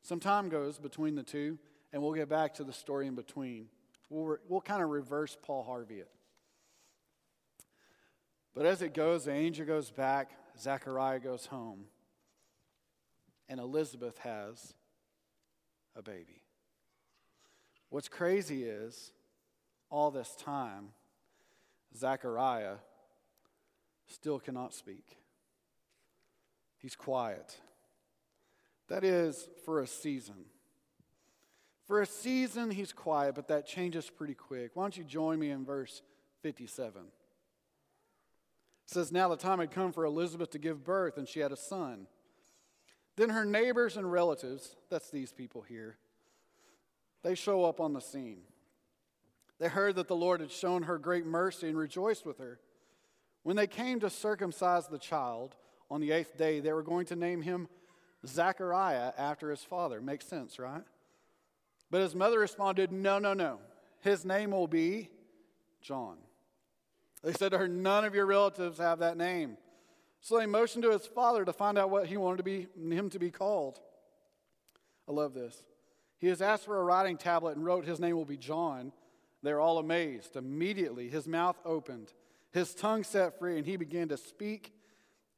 Some 0.02 0.20
time 0.20 0.50
goes 0.50 0.80
between 0.80 1.16
the 1.16 1.24
two, 1.24 1.60
and 1.92 2.02
we'll 2.02 2.14
get 2.14 2.30
back 2.30 2.54
to 2.56 2.64
the 2.64 2.74
story 2.74 3.08
in 3.08 3.16
between. 3.16 3.68
We'll, 4.10 4.26
re- 4.26 4.38
we'll 4.48 4.62
kind 4.62 4.82
of 4.82 4.90
reverse 4.90 5.38
Paul 5.42 5.64
Harvey 5.64 6.00
it. 6.00 6.10
But 8.54 8.66
as 8.66 8.82
it 8.82 8.94
goes, 8.94 9.26
the 9.26 9.34
angel 9.34 9.66
goes 9.66 9.92
back, 9.92 10.32
Zechariah 10.60 11.20
goes 11.20 11.46
home, 11.46 11.86
and 13.52 13.60
Elizabeth 13.60 14.18
has 14.20 14.74
a 15.94 16.02
baby. 16.02 16.42
What's 17.90 18.08
crazy 18.08 18.64
is, 18.64 19.12
all 19.90 20.10
this 20.10 20.38
time, 20.38 20.94
Zechariah 21.98 22.76
still 24.08 24.40
cannot 24.40 24.74
speak. 24.74 25.18
He's 26.78 26.96
quiet. 26.96 27.60
That 28.88 29.04
is 29.04 29.50
for 29.66 29.82
a 29.82 29.88
season. 29.88 30.46
For 31.88 32.02
a 32.02 32.06
season, 32.06 32.72
he's 32.72 32.94
quiet, 32.94 33.36
but 33.36 33.50
that 33.50 33.68
changes 33.68 34.10
pretty 34.10 34.34
quick. 34.34 34.72
Why 34.76 34.84
don't 34.84 34.96
you 34.96 35.04
join 35.04 35.40
me 35.40 35.52
in 35.52 35.66
verse 35.66 36.02
57? 36.42 37.02
It 37.02 37.08
says, 38.86 39.12
Now 39.12 39.28
the 39.28 39.36
time 39.36 39.60
had 39.60 39.72
come 39.72 39.92
for 39.92 40.06
Elizabeth 40.06 40.52
to 40.52 40.58
give 40.58 40.86
birth, 40.86 41.18
and 41.18 41.28
she 41.28 41.42
had 41.42 41.52
a 41.52 41.58
son. 41.58 42.08
Then 43.16 43.30
her 43.30 43.46
neighbors 43.46 43.98
and 43.98 44.12
relatives, 44.12 44.76
that's 44.90 45.10
these 45.10 45.32
people 45.32 45.62
here, 45.62 45.98
they 47.24 47.36
show 47.36 47.66
up 47.66 47.80
on 47.80 47.94
the 47.94 48.00
scene. 48.02 48.42
They 49.60 49.68
heard 49.68 49.96
that 49.96 50.08
the 50.08 50.16
Lord 50.16 50.42
had 50.42 50.52
shown 50.52 50.84
her 50.84 50.98
great 50.98 51.26
mercy 51.26 51.68
and 51.68 51.78
rejoiced 51.78 52.26
with 52.26 52.40
her. 52.40 52.60
When 53.44 53.56
they 53.56 53.68
came 53.68 54.00
to 54.00 54.10
circumcise 54.10 54.88
the 54.88 54.98
child, 54.98 55.56
on 55.92 56.00
the 56.00 56.12
eighth 56.12 56.38
day, 56.38 56.62
they 56.62 56.72
were 56.72 56.84
going 56.84 57.06
to 57.08 57.18
name 57.18 57.42
him 57.42 57.68
Zechariah 58.26 59.12
after 59.18 59.52
his 59.52 59.62
father. 59.62 60.00
Makes 60.00 60.26
sense, 60.26 60.58
right? 60.58 60.84
But 61.92 62.02
his 62.02 62.16
mother 62.16 62.40
responded, 62.40 62.94
No, 62.94 63.20
no, 63.20 63.34
no. 63.34 63.60
His 64.00 64.24
name 64.24 64.52
will 64.52 64.68
be 64.68 65.10
John. 65.82 66.16
They 67.22 67.34
said 67.34 67.52
to 67.52 67.58
her, 67.58 67.68
None 67.68 68.06
of 68.06 68.16
your 68.16 68.26
relatives 68.26 68.80
have 68.80 69.00
that 69.00 69.18
name. 69.18 69.58
So 70.22 70.38
they 70.38 70.46
motioned 70.46 70.84
to 70.84 70.92
his 70.92 71.08
father 71.08 71.44
to 71.44 71.52
find 71.52 71.78
out 71.78 71.90
what 71.90 72.06
he 72.06 72.16
wanted 72.16 72.38
to 72.38 72.44
be, 72.44 72.68
him 72.78 73.10
to 73.10 73.20
be 73.20 73.32
called. 73.32 73.80
I 75.10 75.12
love 75.12 75.34
this. 75.34 75.64
He 76.20 76.28
has 76.28 76.44
asked 76.44 76.66
for 76.66 76.80
a 76.80 76.84
writing 76.84 77.18
tablet 77.18 77.56
and 77.56 77.66
wrote, 77.66 77.86
His 77.86 78.00
name 78.00 78.16
will 78.16 78.26
be 78.26 78.38
John. 78.38 78.94
They're 79.42 79.60
all 79.60 79.80
amazed. 79.80 80.36
Immediately, 80.36 81.10
his 81.10 81.28
mouth 81.28 81.58
opened, 81.66 82.14
his 82.52 82.76
tongue 82.76 83.04
set 83.04 83.40
free, 83.40 83.58
and 83.58 83.66
he 83.66 83.76
began 83.76 84.10
to 84.10 84.18
speak 84.18 84.74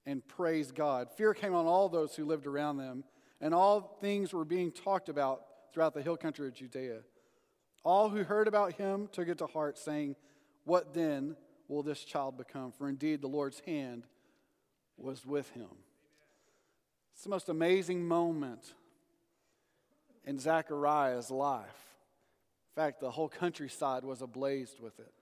and 0.06 0.28
praise 0.28 0.74
God. 0.74 1.08
Fear 1.16 1.34
came 1.36 1.56
on 1.56 1.66
all 1.66 1.88
those 1.88 2.14
who 2.14 2.26
lived 2.26 2.46
around 2.46 2.76
them, 2.76 3.06
and 3.40 3.54
all 3.54 3.98
things 4.02 4.34
were 4.34 4.44
being 4.44 4.74
talked 4.74 5.08
about 5.08 5.44
throughout 5.74 5.94
the 5.94 6.02
hill 6.02 6.18
country 6.18 6.48
of 6.48 6.54
Judea. 6.54 7.00
All 7.86 8.10
who 8.10 8.24
heard 8.24 8.50
about 8.50 8.74
him 8.74 9.08
took 9.14 9.30
it 9.30 9.38
to 9.38 9.48
heart, 9.48 9.78
saying, 9.78 10.18
What 10.66 10.94
then 10.94 11.38
will 11.70 11.84
this 11.84 12.04
child 12.04 12.38
become? 12.38 12.74
For 12.74 12.90
indeed 12.90 13.22
the 13.22 13.28
Lord's 13.28 13.62
hand 13.62 14.04
was 14.98 15.26
with 15.26 15.50
him. 15.52 15.70
It's 17.14 17.24
the 17.24 17.30
most 17.30 17.50
amazing 17.50 18.08
moment 18.08 18.74
in 20.26 20.40
Zechariah's 20.40 21.30
life. 21.30 21.66
In 22.76 22.82
fact, 22.82 23.00
the 23.00 23.12
whole 23.12 23.30
countryside 23.30 24.04
was 24.04 24.22
ablaze 24.22 24.76
with 24.80 25.00
it. 25.00 25.14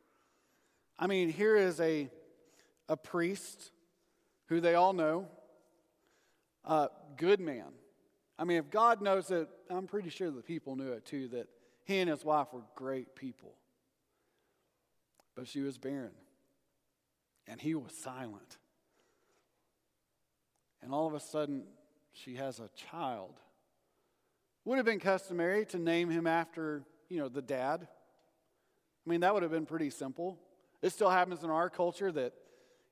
I 0.98 1.08
mean, 1.08 1.30
here 1.30 1.56
is 1.56 1.80
a, 1.80 2.10
a 2.88 2.96
priest 2.96 3.72
who 4.48 4.62
they 4.62 4.76
all 4.76 4.94
know, 4.94 5.28
a 6.64 6.90
good 7.18 7.40
man. 7.40 7.74
I 8.38 8.44
mean, 8.44 8.58
if 8.58 8.70
God 8.70 9.02
knows 9.02 9.32
it, 9.32 9.48
I'm 9.70 9.88
pretty 9.88 10.10
sure 10.10 10.32
the 10.32 10.42
people 10.42 10.76
knew 10.76 10.92
it 10.94 11.06
too, 11.06 11.28
that 11.30 11.48
he 11.86 12.00
and 12.00 12.10
his 12.10 12.24
wife 12.24 12.48
were 12.54 12.62
great 12.76 13.16
people. 13.16 13.56
But 15.36 15.48
she 15.48 15.62
was 15.62 15.78
barren, 15.78 16.12
and 17.48 17.60
he 17.60 17.76
was 17.76 17.94
silent. 17.94 18.58
And 20.82 20.94
all 20.94 21.08
of 21.08 21.14
a 21.14 21.20
sudden, 21.20 21.64
she 22.14 22.36
has 22.36 22.60
a 22.60 22.70
child. 22.90 23.40
Would 24.66 24.78
have 24.78 24.86
been 24.86 25.00
customary 25.00 25.66
to 25.68 25.80
name 25.80 26.10
him 26.10 26.28
after, 26.28 26.84
you 27.10 27.20
know, 27.20 27.30
the 27.30 27.42
dad. 27.42 27.88
I 29.06 29.10
mean, 29.10 29.22
that 29.22 29.34
would 29.34 29.44
have 29.44 29.52
been 29.52 29.66
pretty 29.66 29.90
simple. 29.90 30.40
It 30.82 30.92
still 30.92 31.10
happens 31.10 31.44
in 31.44 31.50
our 31.50 31.70
culture 31.70 32.12
that, 32.12 32.34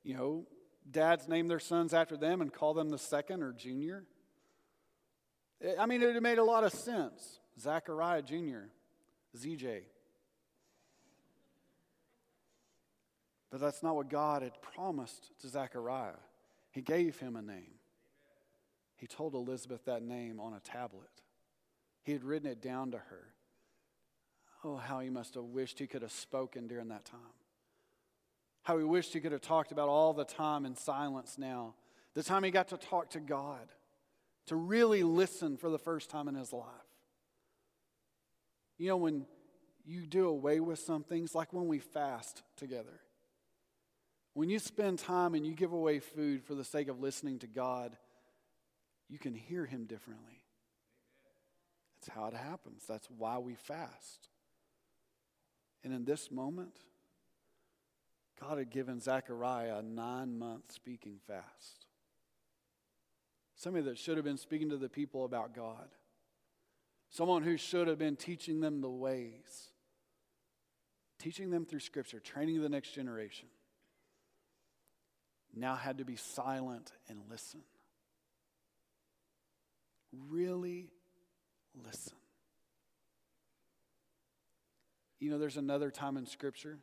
you 0.04 0.15
know, 0.15 0.45
dads 0.89 1.28
name 1.28 1.47
their 1.47 1.60
sons 1.60 1.93
after 1.93 2.17
them 2.17 2.41
and 2.41 2.52
call 2.52 2.73
them 2.73 2.89
the 2.89 2.97
second 2.97 3.43
or 3.43 3.52
junior. 3.52 4.06
Eh, 5.62 5.75
I 5.80 5.86
mean, 5.86 6.02
it 6.02 6.21
made 6.21 6.38
a 6.38 6.43
lot 6.43 6.63
of 6.63 6.73
sense. 6.73 7.39
Zechariah 7.60 8.21
Jr., 8.21 8.69
ZJ. 9.38 9.82
But 13.52 13.60
that's 13.60 13.82
not 13.82 13.95
what 13.95 14.10
God 14.10 14.43
had 14.43 14.62
promised 14.62 15.32
to 15.41 15.47
Zechariah. 15.47 16.17
He 16.71 16.82
gave 16.82 17.17
him 17.17 17.36
a 17.36 17.41
name. 17.41 17.79
He 19.00 19.08
told 19.08 19.34
Elizabeth 19.34 19.86
that 19.86 20.04
name 20.04 20.42
on 20.42 20.54
a 20.54 20.60
tablet. 20.60 21.10
He 22.04 22.12
had 22.12 22.24
written 22.24 22.50
it 22.50 22.62
down 22.62 22.92
to 22.92 22.98
her. 22.98 23.34
Oh, 24.64 24.76
how 24.76 25.00
he 25.00 25.10
must 25.10 25.36
have 25.36 25.46
wished 25.46 25.80
he 25.80 25.88
could 25.88 26.02
have 26.02 26.12
spoken 26.12 26.68
during 26.68 26.90
that 26.90 27.06
time. 27.06 27.20
How 28.64 28.78
he 28.78 28.84
wished 28.84 29.14
he 29.14 29.22
could 29.22 29.32
have 29.32 29.42
talked 29.42 29.72
about 29.72 29.88
all 29.88 30.14
the 30.14 30.26
time 30.26 30.66
in 30.66 30.76
silence 30.76 31.38
now. 31.38 31.76
The 32.14 32.24
time 32.24 32.44
he 32.44 32.52
got 32.52 32.68
to 32.70 32.78
talk 32.78 33.12
to 33.12 33.22
God, 33.22 33.70
to 34.48 34.58
really 34.58 35.04
listen 35.04 35.56
for 35.56 35.70
the 35.70 35.80
first 35.80 36.10
time 36.10 36.28
in 36.28 36.36
his 36.36 36.52
life. 36.52 36.66
You 38.78 38.90
know, 38.90 38.98
when 38.98 39.26
you 39.86 40.06
do 40.06 40.28
away 40.28 40.60
with 40.60 40.80
some 40.80 41.04
things, 41.04 41.34
like 41.34 41.54
when 41.54 41.68
we 41.68 41.80
fast 41.80 42.44
together, 42.58 43.00
when 44.34 44.50
you 44.50 44.60
spend 44.60 45.00
time 45.00 45.36
and 45.36 45.46
you 45.46 45.54
give 45.54 45.72
away 45.72 46.00
food 46.00 46.44
for 46.44 46.54
the 46.54 46.66
sake 46.66 46.90
of 46.90 47.00
listening 47.00 47.40
to 47.40 47.48
God, 47.48 47.98
you 49.10 49.17
can 49.17 49.34
hear 49.34 49.65
him 49.65 49.86
differently. 49.86 50.43
That's 52.00 52.15
how 52.15 52.28
it 52.28 52.36
happens. 52.36 52.84
That's 52.88 53.08
why 53.17 53.39
we 53.39 53.56
fast. 53.56 54.30
And 55.84 55.93
in 55.93 56.06
this 56.06 56.32
moment, 56.32 56.76
God 58.39 58.58
had 58.58 58.69
given 58.69 59.00
Zechariah 59.00 59.78
a 59.78 59.82
nine 59.82 60.38
month 60.38 60.72
speaking 60.72 61.19
fast. 61.28 61.88
Somebody 63.56 63.86
that 63.86 63.98
should 63.98 64.15
have 64.15 64.24
been 64.24 64.38
speaking 64.38 64.69
to 64.69 64.78
the 64.78 64.88
people 64.88 65.26
about 65.26 65.54
God. 65.54 65.89
Someone 67.10 67.43
who 67.43 67.58
should 67.58 67.88
have 67.88 67.98
been 67.98 68.15
teaching 68.15 68.62
them 68.62 68.82
the 68.82 68.89
ways, 68.89 69.72
teaching 71.17 71.50
them 71.50 71.65
through 71.65 71.80
Scripture, 71.80 72.19
training 72.19 72.62
the 72.62 72.69
next 72.69 72.91
generation, 72.91 73.50
now 75.54 75.76
had 75.76 75.98
to 75.98 76.06
be 76.06 76.15
silent 76.15 76.93
and 77.10 77.19
listen. 77.30 77.62
Really 80.12 80.89
listen. 81.86 82.17
You 85.19 85.30
know, 85.30 85.38
there's 85.38 85.58
another 85.58 85.91
time 85.91 86.17
in 86.17 86.26
Scripture. 86.26 86.80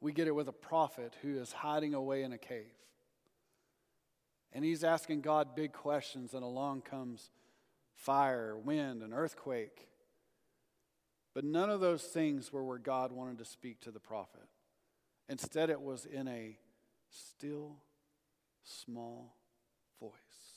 We 0.00 0.12
get 0.12 0.28
it 0.28 0.34
with 0.34 0.48
a 0.48 0.52
prophet 0.52 1.16
who 1.22 1.38
is 1.38 1.52
hiding 1.52 1.94
away 1.94 2.22
in 2.22 2.32
a 2.32 2.38
cave. 2.38 2.72
And 4.52 4.64
he's 4.64 4.82
asking 4.82 5.20
God 5.20 5.54
big 5.54 5.72
questions, 5.72 6.32
and 6.32 6.42
along 6.42 6.82
comes 6.82 7.30
fire, 7.94 8.56
wind, 8.56 9.02
and 9.02 9.12
earthquake. 9.12 9.88
But 11.34 11.44
none 11.44 11.68
of 11.68 11.80
those 11.80 12.04
things 12.04 12.52
were 12.52 12.64
where 12.64 12.78
God 12.78 13.12
wanted 13.12 13.38
to 13.38 13.44
speak 13.44 13.80
to 13.82 13.90
the 13.90 14.00
prophet. 14.00 14.48
Instead, 15.28 15.68
it 15.68 15.80
was 15.80 16.06
in 16.06 16.26
a 16.26 16.58
still, 17.10 17.76
small 18.62 19.36
voice. 20.00 20.47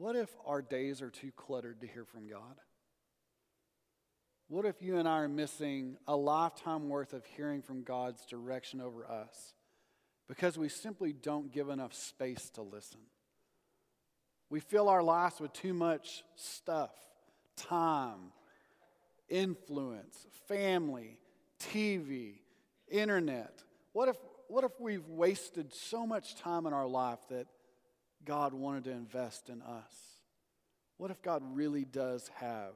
What 0.00 0.16
if 0.16 0.30
our 0.46 0.62
days 0.62 1.02
are 1.02 1.10
too 1.10 1.30
cluttered 1.36 1.82
to 1.82 1.86
hear 1.86 2.06
from 2.06 2.26
God? 2.26 2.56
What 4.48 4.64
if 4.64 4.80
you 4.80 4.96
and 4.96 5.06
I 5.06 5.18
are 5.18 5.28
missing 5.28 5.98
a 6.08 6.16
lifetime 6.16 6.88
worth 6.88 7.12
of 7.12 7.26
hearing 7.26 7.60
from 7.60 7.82
God's 7.82 8.24
direction 8.24 8.80
over 8.80 9.04
us 9.06 9.52
because 10.26 10.56
we 10.56 10.70
simply 10.70 11.12
don't 11.12 11.52
give 11.52 11.68
enough 11.68 11.92
space 11.92 12.48
to 12.54 12.62
listen? 12.62 13.00
We 14.48 14.60
fill 14.60 14.88
our 14.88 15.02
lives 15.02 15.38
with 15.38 15.52
too 15.52 15.74
much 15.74 16.24
stuff, 16.34 16.92
time, 17.58 18.32
influence, 19.28 20.26
family, 20.48 21.18
TV, 21.62 22.38
internet. 22.88 23.52
What 23.92 24.08
if, 24.08 24.16
what 24.48 24.64
if 24.64 24.72
we've 24.80 25.06
wasted 25.06 25.74
so 25.74 26.06
much 26.06 26.36
time 26.36 26.64
in 26.64 26.72
our 26.72 26.88
life 26.88 27.18
that 27.28 27.48
God 28.24 28.52
wanted 28.54 28.84
to 28.84 28.90
invest 28.90 29.48
in 29.48 29.62
us? 29.62 29.94
What 30.96 31.10
if 31.10 31.22
God 31.22 31.42
really 31.54 31.84
does 31.84 32.30
have 32.36 32.74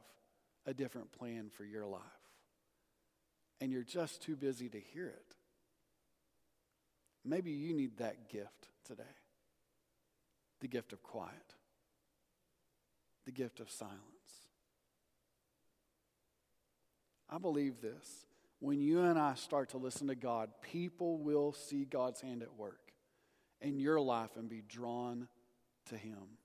a 0.67 0.75
different 0.75 1.13
plan 1.13 1.51
for 1.53 1.65
your 1.65 1.87
life. 1.87 2.01
And 3.61 3.73
you're 3.73 3.83
just 3.83 4.23
too 4.23 4.37
busy 4.37 4.69
to 4.69 4.81
hear 4.81 5.07
it. 5.07 5.35
Maybe 7.25 7.53
you 7.53 7.75
need 7.75 7.99
that 7.99 8.29
gift 8.29 8.69
today 8.85 9.03
the 10.61 10.69
gift 10.69 10.95
of 10.95 11.03
quiet, 11.03 11.55
the 13.27 13.33
gift 13.33 13.61
of 13.61 13.71
silence. 13.71 13.99
I 17.29 17.37
believe 17.37 17.83
this. 17.83 18.25
When 18.61 18.81
you 18.81 19.03
and 19.03 19.19
I 19.19 19.35
start 19.35 19.71
to 19.71 19.77
listen 19.77 20.07
to 20.07 20.15
God, 20.15 20.49
people 20.63 21.19
will 21.19 21.53
see 21.53 21.85
God's 21.85 22.23
hand 22.23 22.41
at 22.41 22.55
work 22.55 22.93
in 23.61 23.79
your 23.79 24.01
life 24.01 24.31
and 24.37 24.49
be 24.49 24.63
drawn 24.67 25.29
to 25.87 25.97
Him. 25.97 26.39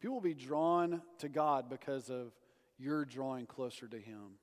People 0.00 0.14
will 0.14 0.20
be 0.20 0.34
drawn 0.34 1.02
to 1.18 1.28
God 1.28 1.70
because 1.70 2.10
of 2.10 2.32
you're 2.78 3.04
drawing 3.04 3.46
closer 3.46 3.86
to 3.86 3.98
Him. 3.98 4.38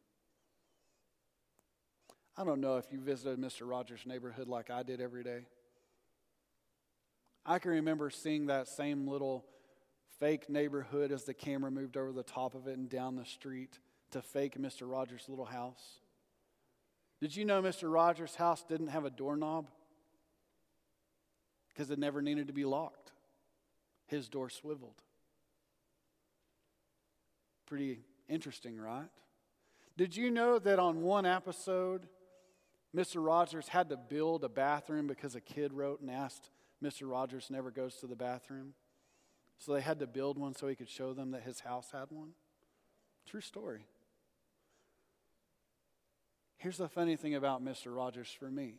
I 2.37 2.45
don't 2.45 2.61
know 2.61 2.77
if 2.77 2.85
you 2.91 3.01
visited 3.01 3.37
Mr. 3.37 3.69
Rogers' 3.69 4.05
neighborhood 4.05 4.47
like 4.47 4.69
I 4.69 4.83
did 4.83 5.01
every 5.01 5.23
day. 5.23 5.41
I 7.45 7.59
can 7.59 7.71
remember 7.71 8.09
seeing 8.09 8.45
that 8.45 8.67
same 8.67 9.07
little 9.07 9.43
fake 10.19 10.49
neighborhood 10.49 11.11
as 11.11 11.23
the 11.23 11.33
camera 11.33 11.71
moved 11.71 11.97
over 11.97 12.11
the 12.11 12.23
top 12.23 12.55
of 12.55 12.67
it 12.67 12.77
and 12.77 12.89
down 12.89 13.15
the 13.15 13.25
street 13.25 13.79
to 14.11 14.21
fake 14.21 14.57
Mr. 14.57 14.89
Rogers' 14.89 15.25
little 15.27 15.45
house. 15.45 15.99
Did 17.19 17.35
you 17.35 17.43
know 17.43 17.61
Mr. 17.61 17.91
Rogers' 17.91 18.35
house 18.35 18.63
didn't 18.63 18.87
have 18.87 19.03
a 19.03 19.09
doorknob? 19.09 19.69
Because 21.67 21.91
it 21.91 21.99
never 21.99 22.21
needed 22.21 22.47
to 22.47 22.53
be 22.53 22.65
locked. 22.65 23.11
His 24.09 24.29
door 24.29 24.49
swiveled. 24.49 25.01
Pretty 27.65 28.01
Interesting, 28.29 28.79
right? 28.79 29.09
Did 29.97 30.15
you 30.15 30.29
know 30.29 30.59
that 30.59 30.77
on 30.77 31.01
one 31.01 31.25
episode, 31.25 32.07
Mr. 32.95 33.25
Rogers 33.25 33.67
had 33.67 33.89
to 33.89 33.97
build 33.97 34.43
a 34.43 34.49
bathroom 34.49 35.07
because 35.07 35.35
a 35.35 35.41
kid 35.41 35.73
wrote 35.73 35.99
and 35.99 36.11
asked 36.11 36.51
Mr. 36.81 37.09
Rogers 37.09 37.47
never 37.49 37.71
goes 37.71 37.95
to 37.95 38.07
the 38.07 38.15
bathroom? 38.15 38.73
So 39.57 39.73
they 39.73 39.81
had 39.81 39.99
to 39.99 40.07
build 40.07 40.37
one 40.37 40.55
so 40.55 40.67
he 40.67 40.75
could 40.75 40.89
show 40.89 41.13
them 41.13 41.31
that 41.31 41.41
his 41.41 41.59
house 41.59 41.89
had 41.91 42.11
one. 42.11 42.29
True 43.25 43.41
story. 43.41 43.87
Here's 46.57 46.77
the 46.77 46.87
funny 46.87 47.15
thing 47.15 47.35
about 47.35 47.65
Mr. 47.65 47.93
Rogers 47.93 48.29
for 48.39 48.49
me 48.49 48.75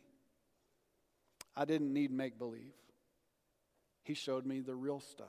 I 1.55 1.65
didn't 1.65 1.91
need 1.91 2.11
make 2.11 2.39
believe, 2.39 2.73
he 4.03 4.13
showed 4.13 4.45
me 4.45 4.59
the 4.59 4.75
real 4.75 4.99
stuff. 4.99 5.27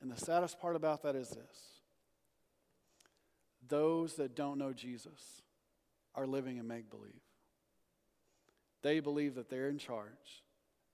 And 0.00 0.10
the 0.10 0.20
saddest 0.24 0.60
part 0.60 0.76
about 0.76 1.02
that 1.02 1.16
is 1.16 1.28
this 1.30 1.76
those 3.68 4.14
that 4.14 4.36
don't 4.36 4.58
know 4.58 4.72
Jesus 4.72 5.42
are 6.14 6.26
living 6.26 6.58
in 6.58 6.66
make 6.66 6.90
believe. 6.90 7.12
They 8.82 9.00
believe 9.00 9.34
that 9.34 9.50
they're 9.50 9.68
in 9.68 9.78
charge. 9.78 10.44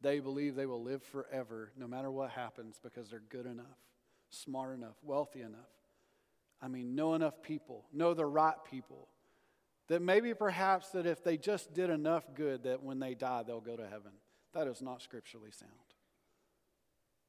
They 0.01 0.19
believe 0.19 0.55
they 0.57 0.67
will 0.67 0.83
live 0.83 1.03
forever 1.03 1.73
no 1.77 1.87
matter 1.87 2.11
what 2.11 2.31
happens 2.31 2.81
because 2.83 3.11
they're 3.11 3.23
good 3.29 3.47
enough, 3.47 3.67
smart 4.31 4.75
enough, 4.75 4.97
wealthy 5.03 5.43
enough. 5.43 5.61
I 6.61 6.69
mean, 6.69 6.95
know 6.95 7.15
enough 7.15 7.43
people, 7.43 7.85
know 7.93 8.15
the 8.15 8.25
right 8.25 8.57
people. 8.71 9.09
That 9.89 10.01
maybe 10.01 10.33
perhaps 10.33 10.91
that 10.91 11.07
if 11.07 11.23
they 11.23 11.37
just 11.37 11.75
did 11.75 11.91
enough 11.91 12.25
good 12.35 12.63
that 12.65 12.83
when 12.83 12.99
they 12.99 13.15
die 13.15 13.43
they'll 13.43 13.61
go 13.61 13.77
to 13.77 13.85
heaven. 13.85 14.13
That 14.55 14.67
is 14.67 14.83
not 14.83 15.03
scripturally 15.03 15.51
sound. 15.51 15.73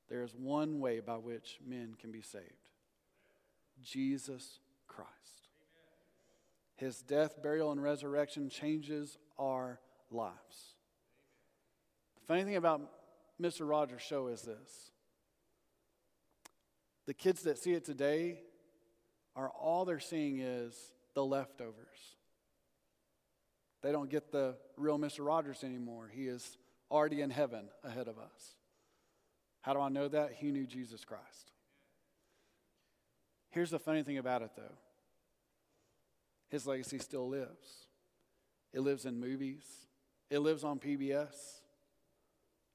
There 0.09 0.23
is 0.23 0.35
one 0.35 0.79
way 0.79 0.99
by 0.99 1.15
which 1.15 1.59
men 1.65 1.95
can 1.99 2.11
be 2.11 2.21
saved 2.21 2.69
Jesus 3.81 4.59
Christ. 4.87 5.09
His 6.75 7.01
death, 7.01 7.41
burial, 7.41 7.71
and 7.71 7.81
resurrection 7.81 8.49
changes 8.49 9.17
our 9.37 9.79
lives. 10.11 10.75
The 12.15 12.25
funny 12.27 12.43
thing 12.43 12.55
about 12.55 12.81
Mr. 13.41 13.67
Rogers' 13.67 14.01
show 14.01 14.27
is 14.27 14.41
this 14.41 14.91
the 17.05 17.13
kids 17.13 17.43
that 17.43 17.57
see 17.57 17.73
it 17.73 17.83
today 17.83 18.39
are 19.35 19.49
all 19.49 19.85
they're 19.85 19.99
seeing 19.99 20.39
is 20.39 20.75
the 21.15 21.25
leftovers. 21.25 22.15
They 23.81 23.91
don't 23.91 24.09
get 24.09 24.31
the 24.31 24.55
real 24.77 24.97
Mr. 24.97 25.25
Rogers 25.25 25.63
anymore. 25.63 26.09
He 26.13 26.27
is 26.27 26.57
already 26.93 27.21
in 27.21 27.31
heaven 27.31 27.65
ahead 27.83 28.07
of 28.07 28.17
us. 28.19 28.55
How 29.61 29.73
do 29.73 29.79
I 29.79 29.89
know 29.89 30.07
that? 30.07 30.33
He 30.33 30.51
knew 30.51 30.67
Jesus 30.67 31.03
Christ. 31.03 31.51
Here's 33.49 33.71
the 33.71 33.79
funny 33.79 34.03
thing 34.03 34.17
about 34.17 34.43
it, 34.43 34.51
though 34.55 34.77
his 36.53 36.67
legacy 36.67 36.99
still 36.99 37.27
lives. 37.27 37.87
It 38.73 38.81
lives 38.81 39.05
in 39.05 39.19
movies, 39.19 39.63
it 40.29 40.39
lives 40.39 40.63
on 40.63 40.79
PBS. 40.79 41.33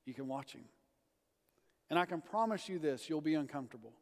You 0.04 0.14
can 0.14 0.26
watch 0.26 0.52
him. 0.52 0.64
And 1.90 1.98
I 1.98 2.04
can 2.04 2.20
promise 2.20 2.68
you 2.68 2.78
this 2.78 3.08
you'll 3.08 3.20
be 3.20 3.34
uncomfortable 3.34 3.92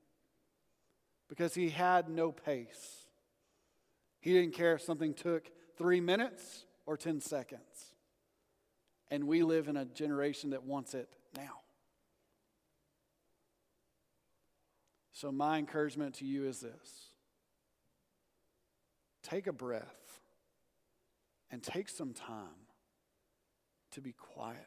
because 1.29 1.55
he 1.55 1.69
had 1.69 2.09
no 2.09 2.33
pace. 2.33 3.07
He 4.21 4.33
didn't 4.33 4.55
care 4.55 4.75
if 4.75 4.83
something 4.83 5.12
took 5.12 5.51
three 5.77 6.01
minutes 6.01 6.64
or 6.87 6.97
10 6.97 7.21
seconds. 7.21 7.95
And 9.11 9.25
we 9.27 9.43
live 9.43 9.69
in 9.69 9.77
a 9.77 9.85
generation 9.85 10.51
that 10.51 10.65
wants 10.65 10.95
it 10.95 11.09
now. 11.37 11.61
So, 15.13 15.33
my 15.33 15.59
encouragement 15.59 16.17
to 16.17 16.27
you 16.27 16.47
is 16.47 16.61
this 16.61 17.11
take 19.23 19.47
a 19.47 19.53
breath 19.53 20.21
and 21.51 21.63
take 21.63 21.89
some 21.89 22.13
time 22.13 22.67
to 23.93 24.01
be 24.01 24.13
quiet 24.13 24.59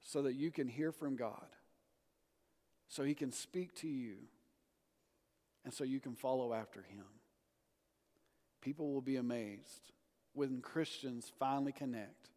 so 0.00 0.22
that 0.22 0.34
you 0.34 0.50
can 0.50 0.66
hear 0.66 0.90
from 0.90 1.16
God, 1.16 1.46
so 2.88 3.04
He 3.04 3.14
can 3.14 3.30
speak 3.30 3.74
to 3.76 3.88
you, 3.88 4.16
and 5.64 5.72
so 5.72 5.84
you 5.84 6.00
can 6.00 6.14
follow 6.14 6.52
after 6.52 6.82
Him. 6.82 7.04
People 8.62 8.92
will 8.92 9.00
be 9.00 9.16
amazed 9.16 9.92
when 10.32 10.60
Christians 10.60 11.30
finally 11.38 11.72
connect 11.72 12.30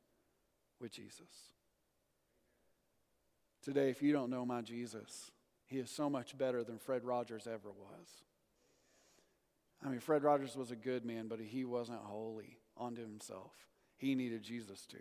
with 0.80 0.92
Jesus. 0.92 1.54
Today, 3.62 3.90
if 3.90 4.02
you 4.02 4.14
don't 4.14 4.30
know 4.30 4.46
my 4.46 4.62
Jesus, 4.62 5.32
he 5.66 5.78
is 5.78 5.92
so 5.92 6.10
much 6.10 6.38
better 6.38 6.64
than 6.64 6.80
Fred 6.80 7.04
Rogers 7.04 7.46
ever 7.46 7.70
was. 7.70 8.08
I 9.86 9.90
mean, 9.90 10.00
Fred 10.00 10.24
Rogers 10.24 10.56
was 10.56 10.72
a 10.72 10.76
good 10.76 11.06
man, 11.06 11.28
but 11.28 11.40
he 11.40 11.66
wasn't 11.66 12.00
holy 12.00 12.58
unto 12.78 13.02
himself. 13.02 13.52
He 13.98 14.16
needed 14.16 14.44
Jesus 14.44 14.86
too. 14.86 14.98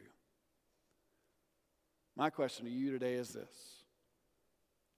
My 2.17 2.31
question 2.31 2.67
to 2.67 2.71
you 2.71 2.91
today 2.91 3.15
is 3.15 3.31
this. 3.31 3.85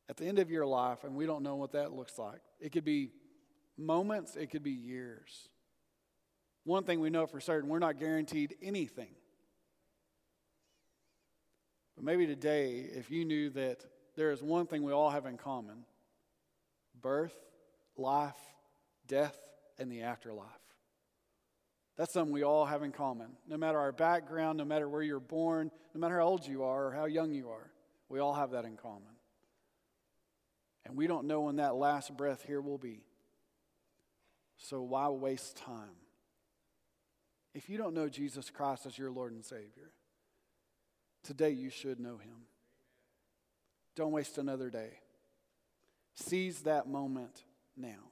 At 0.08 0.16
the 0.16 0.26
end 0.26 0.38
of 0.38 0.50
your 0.50 0.66
life, 0.66 1.04
and 1.04 1.14
we 1.14 1.26
don't 1.26 1.42
know 1.42 1.56
what 1.56 1.72
that 1.72 1.92
looks 1.92 2.18
like, 2.18 2.40
it 2.58 2.72
could 2.72 2.84
be 2.84 3.12
moments, 3.78 4.36
it 4.36 4.50
could 4.50 4.62
be 4.62 4.72
years. 4.72 5.48
One 6.64 6.84
thing 6.84 7.00
we 7.00 7.10
know 7.10 7.26
for 7.26 7.40
certain 7.40 7.68
we're 7.68 7.78
not 7.78 7.98
guaranteed 7.98 8.56
anything. 8.62 9.14
But 12.00 12.06
maybe 12.06 12.26
today, 12.26 12.86
if 12.94 13.10
you 13.10 13.26
knew 13.26 13.50
that 13.50 13.84
there 14.16 14.30
is 14.30 14.42
one 14.42 14.66
thing 14.66 14.84
we 14.84 14.92
all 14.92 15.10
have 15.10 15.26
in 15.26 15.36
common 15.36 15.84
birth, 16.98 17.34
life, 17.94 18.38
death, 19.06 19.36
and 19.78 19.92
the 19.92 20.00
afterlife. 20.00 20.48
That's 21.98 22.14
something 22.14 22.32
we 22.32 22.42
all 22.42 22.64
have 22.64 22.82
in 22.82 22.92
common. 22.92 23.32
No 23.46 23.58
matter 23.58 23.78
our 23.78 23.92
background, 23.92 24.56
no 24.56 24.64
matter 24.64 24.88
where 24.88 25.02
you're 25.02 25.20
born, 25.20 25.70
no 25.92 26.00
matter 26.00 26.20
how 26.20 26.24
old 26.24 26.46
you 26.46 26.62
are 26.62 26.86
or 26.86 26.92
how 26.92 27.04
young 27.04 27.34
you 27.34 27.50
are, 27.50 27.70
we 28.08 28.18
all 28.18 28.32
have 28.32 28.52
that 28.52 28.64
in 28.64 28.78
common. 28.78 29.02
And 30.86 30.96
we 30.96 31.06
don't 31.06 31.26
know 31.26 31.42
when 31.42 31.56
that 31.56 31.74
last 31.74 32.16
breath 32.16 32.42
here 32.46 32.62
will 32.62 32.78
be. 32.78 33.02
So 34.56 34.80
why 34.80 35.06
waste 35.08 35.58
time? 35.58 35.98
If 37.52 37.68
you 37.68 37.76
don't 37.76 37.92
know 37.92 38.08
Jesus 38.08 38.48
Christ 38.48 38.86
as 38.86 38.96
your 38.96 39.10
Lord 39.10 39.32
and 39.32 39.44
Savior, 39.44 39.92
today 41.22 41.50
you 41.50 41.70
should 41.70 42.00
know 42.00 42.16
him. 42.16 42.46
Don't 43.96 44.12
waste 44.12 44.38
another 44.38 44.70
day. 44.70 44.90
Seize 46.14 46.60
that 46.62 46.88
moment 46.88 47.44
now. 47.76 48.10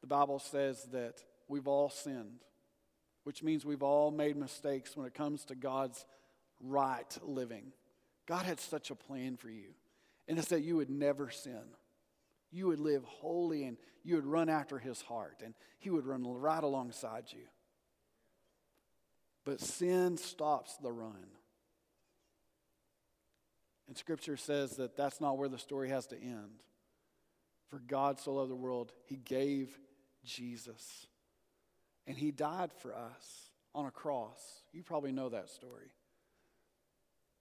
The 0.00 0.06
Bible 0.06 0.38
says 0.38 0.84
that 0.92 1.22
we've 1.48 1.68
all 1.68 1.88
sinned, 1.88 2.40
which 3.24 3.42
means 3.42 3.64
we've 3.64 3.82
all 3.82 4.10
made 4.10 4.36
mistakes 4.36 4.96
when 4.96 5.06
it 5.06 5.14
comes 5.14 5.44
to 5.46 5.54
God's 5.54 6.04
right 6.60 7.18
living. 7.22 7.72
God 8.26 8.44
had 8.44 8.60
such 8.60 8.90
a 8.90 8.94
plan 8.94 9.36
for 9.36 9.48
you, 9.50 9.74
and 10.28 10.38
it's 10.38 10.48
that 10.48 10.62
you 10.62 10.76
would 10.76 10.90
never 10.90 11.30
sin. 11.30 11.62
You 12.50 12.68
would 12.68 12.80
live 12.80 13.04
holy 13.04 13.64
and 13.64 13.76
you 14.02 14.16
would 14.16 14.26
run 14.26 14.48
after 14.48 14.78
his 14.78 15.00
heart, 15.02 15.42
and 15.44 15.54
he 15.78 15.90
would 15.90 16.06
run 16.06 16.26
right 16.26 16.62
alongside 16.62 17.24
you. 17.30 17.46
But 19.44 19.60
sin 19.60 20.16
stops 20.16 20.76
the 20.76 20.92
run. 20.92 21.26
And 23.86 23.96
scripture 23.96 24.36
says 24.36 24.76
that 24.76 24.96
that's 24.96 25.20
not 25.20 25.36
where 25.36 25.48
the 25.48 25.58
story 25.58 25.90
has 25.90 26.06
to 26.08 26.20
end. 26.20 26.62
For 27.68 27.78
God 27.78 28.18
so 28.18 28.34
loved 28.34 28.50
the 28.50 28.56
world, 28.56 28.92
he 29.06 29.16
gave 29.16 29.78
Jesus. 30.24 31.06
And 32.06 32.16
he 32.16 32.30
died 32.30 32.72
for 32.72 32.94
us 32.94 33.50
on 33.74 33.86
a 33.86 33.90
cross. 33.90 34.40
You 34.72 34.82
probably 34.82 35.12
know 35.12 35.28
that 35.30 35.50
story. 35.50 35.90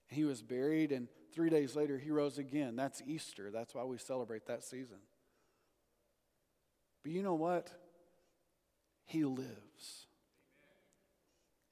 He 0.07 0.25
was 0.25 0.41
buried, 0.41 0.91
and 0.91 1.07
three 1.33 1.49
days 1.49 1.75
later, 1.75 1.97
he 1.97 2.11
rose 2.11 2.37
again. 2.37 2.75
That's 2.75 3.01
Easter. 3.05 3.49
That's 3.51 3.73
why 3.73 3.83
we 3.83 3.97
celebrate 3.97 4.47
that 4.47 4.63
season. 4.63 4.97
But 7.03 7.11
you 7.11 7.23
know 7.23 7.35
what? 7.35 7.71
He 9.05 9.23
lives. 9.23 10.07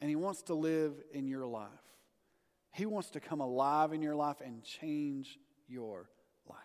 And 0.01 0.09
he 0.09 0.15
wants 0.15 0.41
to 0.43 0.55
live 0.55 0.93
in 1.13 1.27
your 1.27 1.45
life. 1.45 1.69
He 2.73 2.85
wants 2.85 3.11
to 3.11 3.19
come 3.19 3.39
alive 3.39 3.93
in 3.93 4.01
your 4.01 4.15
life 4.15 4.41
and 4.43 4.63
change 4.63 5.37
your 5.67 6.09
life. 6.49 6.57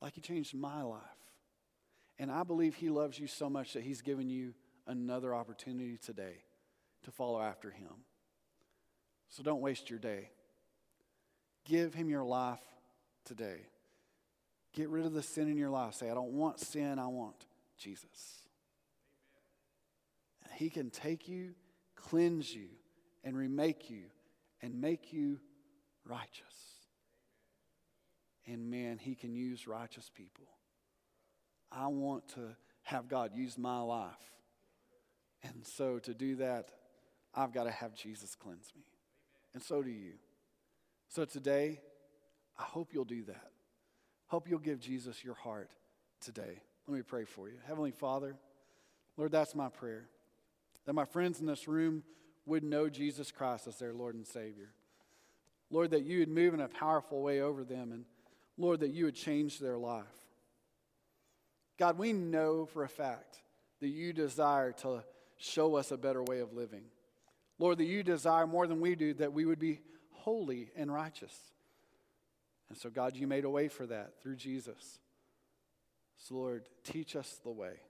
Like 0.00 0.14
he 0.14 0.20
changed 0.20 0.54
my 0.54 0.82
life. 0.82 1.00
And 2.18 2.30
I 2.30 2.42
believe 2.42 2.74
he 2.74 2.90
loves 2.90 3.18
you 3.18 3.26
so 3.26 3.48
much 3.48 3.72
that 3.72 3.82
he's 3.82 4.02
given 4.02 4.28
you 4.28 4.54
another 4.86 5.34
opportunity 5.34 5.98
today 5.98 6.44
to 7.04 7.10
follow 7.10 7.40
after 7.40 7.70
him. 7.70 8.04
So 9.28 9.42
don't 9.42 9.60
waste 9.60 9.90
your 9.90 9.98
day. 9.98 10.30
Give 11.64 11.92
him 11.92 12.08
your 12.08 12.24
life 12.24 12.60
today. 13.24 13.66
Get 14.72 14.88
rid 14.88 15.06
of 15.06 15.12
the 15.12 15.22
sin 15.22 15.48
in 15.48 15.56
your 15.56 15.70
life. 15.70 15.94
Say, 15.94 16.10
I 16.10 16.14
don't 16.14 16.32
want 16.32 16.60
sin, 16.60 16.98
I 16.98 17.06
want 17.06 17.46
Jesus. 17.78 18.45
He 20.56 20.70
can 20.70 20.88
take 20.88 21.28
you, 21.28 21.52
cleanse 21.96 22.54
you, 22.54 22.68
and 23.22 23.36
remake 23.36 23.90
you 23.90 24.04
and 24.62 24.80
make 24.80 25.12
you 25.12 25.38
righteous. 26.04 26.54
And 28.46 28.70
man, 28.70 28.96
He 28.98 29.14
can 29.14 29.34
use 29.34 29.68
righteous 29.68 30.10
people. 30.14 30.46
I 31.70 31.88
want 31.88 32.28
to 32.30 32.56
have 32.84 33.06
God 33.06 33.32
use 33.34 33.58
my 33.58 33.80
life. 33.80 34.14
And 35.42 35.66
so 35.66 35.98
to 35.98 36.14
do 36.14 36.36
that, 36.36 36.70
I've 37.34 37.52
got 37.52 37.64
to 37.64 37.70
have 37.70 37.94
Jesus 37.94 38.34
cleanse 38.34 38.72
me. 38.74 38.84
And 39.52 39.62
so 39.62 39.82
do 39.82 39.90
you. 39.90 40.14
So 41.08 41.26
today, 41.26 41.80
I 42.58 42.62
hope 42.62 42.94
you'll 42.94 43.04
do 43.04 43.24
that. 43.24 43.50
Hope 44.28 44.48
you'll 44.48 44.58
give 44.58 44.80
Jesus 44.80 45.22
your 45.22 45.34
heart 45.34 45.70
today. 46.20 46.62
Let 46.88 46.96
me 46.96 47.02
pray 47.02 47.24
for 47.24 47.48
you. 47.48 47.56
Heavenly 47.66 47.90
Father, 47.90 48.36
Lord, 49.18 49.32
that's 49.32 49.54
my 49.54 49.68
prayer. 49.68 50.08
That 50.86 50.94
my 50.94 51.04
friends 51.04 51.40
in 51.40 51.46
this 51.46 51.68
room 51.68 52.02
would 52.46 52.62
know 52.64 52.88
Jesus 52.88 53.30
Christ 53.30 53.66
as 53.66 53.78
their 53.78 53.92
Lord 53.92 54.14
and 54.14 54.26
Savior. 54.26 54.70
Lord, 55.70 55.90
that 55.90 56.04
you 56.04 56.20
would 56.20 56.28
move 56.28 56.54
in 56.54 56.60
a 56.60 56.68
powerful 56.68 57.20
way 57.22 57.40
over 57.40 57.64
them, 57.64 57.92
and 57.92 58.04
Lord, 58.56 58.80
that 58.80 58.92
you 58.92 59.04
would 59.06 59.16
change 59.16 59.58
their 59.58 59.76
life. 59.76 60.04
God, 61.78 61.98
we 61.98 62.12
know 62.12 62.66
for 62.66 62.84
a 62.84 62.88
fact 62.88 63.38
that 63.80 63.88
you 63.88 64.12
desire 64.12 64.72
to 64.72 65.02
show 65.36 65.74
us 65.76 65.90
a 65.90 65.96
better 65.96 66.22
way 66.22 66.40
of 66.40 66.52
living. 66.52 66.84
Lord, 67.58 67.78
that 67.78 67.84
you 67.84 68.02
desire 68.02 68.46
more 68.46 68.66
than 68.66 68.80
we 68.80 68.94
do 68.94 69.14
that 69.14 69.32
we 69.32 69.44
would 69.44 69.58
be 69.58 69.80
holy 70.12 70.70
and 70.76 70.92
righteous. 70.92 71.34
And 72.68 72.78
so, 72.78 72.90
God, 72.90 73.16
you 73.16 73.26
made 73.26 73.44
a 73.44 73.50
way 73.50 73.68
for 73.68 73.86
that 73.86 74.20
through 74.22 74.36
Jesus. 74.36 74.98
So, 76.18 76.34
Lord, 76.34 76.68
teach 76.84 77.16
us 77.16 77.40
the 77.44 77.50
way. 77.50 77.80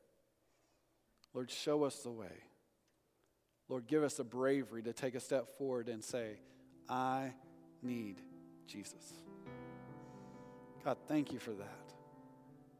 Lord, 1.32 1.50
show 1.50 1.84
us 1.84 1.96
the 1.98 2.10
way. 2.10 2.42
Lord, 3.68 3.86
give 3.86 4.02
us 4.02 4.14
the 4.14 4.24
bravery 4.24 4.82
to 4.82 4.92
take 4.92 5.14
a 5.14 5.20
step 5.20 5.58
forward 5.58 5.88
and 5.88 6.02
say, 6.02 6.38
I 6.88 7.32
need 7.82 8.20
Jesus. 8.66 9.24
God, 10.84 10.96
thank 11.08 11.32
you 11.32 11.38
for 11.38 11.52
that. 11.52 11.92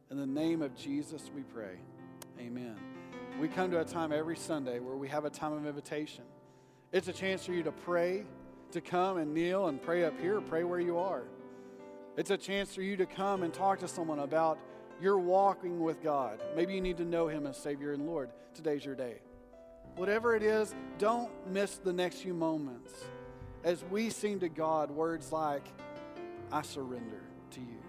In 0.09 0.17
the 0.17 0.25
name 0.25 0.61
of 0.61 0.75
Jesus, 0.75 1.29
we 1.35 1.41
pray. 1.41 1.77
Amen. 2.39 2.77
We 3.39 3.49
come 3.49 3.69
to 3.71 3.81
a 3.81 3.85
time 3.85 4.13
every 4.13 4.37
Sunday 4.37 4.79
where 4.79 4.95
we 4.95 5.09
have 5.09 5.25
a 5.25 5.29
time 5.29 5.51
of 5.51 5.65
invitation. 5.65 6.23
It's 6.93 7.09
a 7.09 7.13
chance 7.13 7.45
for 7.45 7.51
you 7.51 7.63
to 7.63 7.71
pray, 7.73 8.23
to 8.71 8.79
come 8.79 9.17
and 9.17 9.33
kneel 9.33 9.67
and 9.67 9.81
pray 9.81 10.05
up 10.05 10.17
here, 10.19 10.39
pray 10.39 10.63
where 10.63 10.79
you 10.79 10.97
are. 10.97 11.23
It's 12.15 12.31
a 12.31 12.37
chance 12.37 12.73
for 12.73 12.81
you 12.81 12.95
to 12.95 13.05
come 13.05 13.43
and 13.43 13.53
talk 13.53 13.79
to 13.79 13.87
someone 13.87 14.19
about 14.19 14.57
your 15.01 15.19
walking 15.19 15.81
with 15.81 16.01
God. 16.01 16.39
Maybe 16.55 16.73
you 16.73 16.81
need 16.81 16.97
to 16.97 17.05
know 17.05 17.27
Him 17.27 17.45
as 17.45 17.57
Savior 17.57 17.91
and 17.91 18.07
Lord. 18.07 18.29
Today's 18.55 18.85
your 18.85 18.95
day. 18.95 19.17
Whatever 19.97 20.35
it 20.35 20.43
is, 20.43 20.75
don't 20.99 21.31
miss 21.51 21.77
the 21.77 21.91
next 21.91 22.17
few 22.17 22.33
moments 22.35 22.93
as 23.63 23.83
we 23.91 24.11
sing 24.11 24.39
to 24.39 24.47
God 24.47 24.91
words 24.91 25.31
like, 25.31 25.65
I 26.51 26.61
surrender 26.61 27.23
to 27.51 27.59
you. 27.59 27.81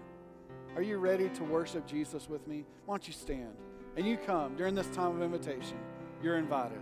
Are 0.75 0.81
you 0.81 0.97
ready 0.97 1.29
to 1.29 1.43
worship 1.43 1.85
Jesus 1.85 2.27
with 2.27 2.47
me? 2.47 2.65
Why 2.85 2.95
don't 2.95 3.07
you 3.07 3.13
stand? 3.13 3.53
And 3.95 4.07
you 4.07 4.17
come 4.17 4.55
during 4.55 4.73
this 4.73 4.87
time 4.87 5.15
of 5.15 5.21
invitation. 5.21 5.77
You're 6.23 6.37
invited. 6.37 6.81